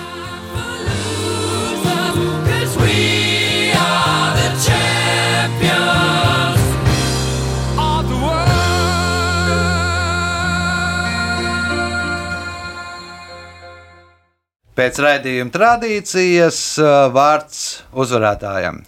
Pēc 14.79 15.01
raidījuma 15.03 15.51
tradīcijas 15.51 16.61
uh, 16.79 17.09
vārds 17.11 17.62
uzvarētājam. 17.99 18.85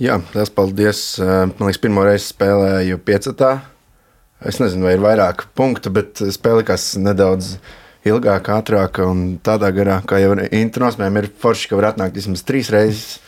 Jā, 0.00 0.16
liels 0.32 0.48
paldies. 0.56 1.02
Eh, 1.20 1.28
Man 1.58 1.68
liekas, 1.68 1.80
pirmo 1.82 2.06
reizi 2.06 2.30
spēlēju 2.30 2.96
piecetā. 3.04 3.50
Es 4.48 4.56
nezinu, 4.56 4.86
vai 4.88 4.94
ir 4.96 5.02
vairāk 5.04 5.44
punktu, 5.52 5.92
bet 5.92 6.22
spēle 6.32 6.62
likās 6.62 6.94
nedaudz 6.96 7.58
ilgāka, 8.08 8.56
ātrāka 8.62 9.04
un 9.04 9.34
tādā 9.44 9.68
garā, 9.76 9.98
kā 10.08 10.22
jau 10.22 10.32
internācijā 10.40 11.10
ir 11.20 11.28
forši, 11.42 11.68
ka 11.68 11.76
var 11.76 11.90
atnākt 11.90 12.16
vismaz 12.16 12.46
trīs 12.48 12.72
reizes. 12.72 13.18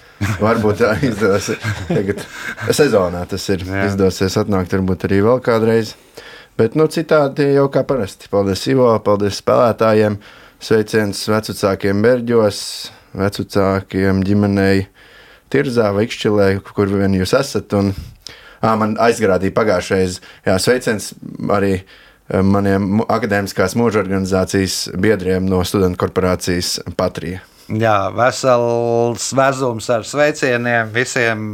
Varbūt 0.40 0.80
tā 0.80 0.95
izdosies. 1.11 1.61
Tagad 1.90 2.24
sezonā 2.72 3.26
tas 3.28 3.45
ir 3.53 3.66
Jā. 3.68 3.84
izdosies 3.90 4.38
atnākt, 4.40 4.72
varbūt 4.72 5.05
arī 5.11 5.20
vēl 5.26 5.45
kādreiz. 5.45 5.93
Bet 6.57 6.76
nu, 6.78 6.86
citādi 6.88 7.51
jau 7.53 7.66
kā 7.72 7.84
parasti. 7.84 8.32
Paldies 8.32 8.64
Ivo, 8.72 8.88
paldies 9.05 9.43
spēlētājiem. 9.45 10.16
Sveiciens 10.62 11.18
vecākiem 11.26 12.04
Berģos, 12.04 12.58
vecākiem 13.18 14.20
ģimenei 14.22 14.84
Tirzā 15.50 15.88
vai 15.90 16.04
Ikšķilē, 16.06 16.46
kur 16.68 16.86
vien 16.86 17.16
jūs 17.18 17.32
esat. 17.34 17.74
Un, 17.74 17.90
ā, 18.62 18.76
man 18.78 18.94
aizgādīja 19.02 19.56
pagājušais, 19.56 20.20
jā, 20.46 20.54
sveiciens 20.62 21.10
arī 21.50 21.72
maniem 22.46 23.02
akadēmiskās 23.02 23.74
mūža 23.74 24.04
organizācijas 24.04 24.76
biedriem 25.02 25.50
no 25.50 25.64
studentu 25.66 25.98
korporācijas 26.04 26.76
Patrija. 26.94 27.42
Jā, 27.72 28.10
vesels 28.12 29.30
vezums 29.36 29.86
ar 29.92 30.04
sveicieniem. 30.04 30.90
Visiem 30.92 31.44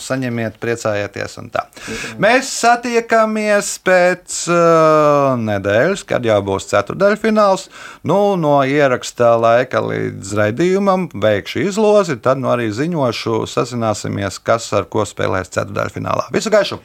saņemiet, 0.00 0.56
priecājieties. 0.62 1.36
Mēs 2.22 2.52
satiekamies 2.62 3.74
pēc 3.84 4.38
uh, 4.52 5.34
nedēļas, 5.42 6.06
kad 6.08 6.24
jau 6.24 6.38
būs 6.46 6.70
ceturdaļfināls. 6.70 7.68
Nu, 8.08 8.38
no 8.40 8.60
ierakstā 8.64 9.34
laika 9.40 9.82
līdz 9.84 10.32
raidījumam 10.38 11.08
beigšu 11.12 11.66
izlozi, 11.66 12.16
tad 12.22 12.40
nu 12.40 12.52
arī 12.54 12.70
ziņošu, 12.72 13.42
sazināsimies, 13.50 14.40
kas 14.40 14.70
ar 14.78 14.88
ko 14.88 15.04
spēlēs 15.08 15.52
ceturdaļfinālā. 15.52 16.30
Visu 16.32 16.54
gaišu! 16.54 16.80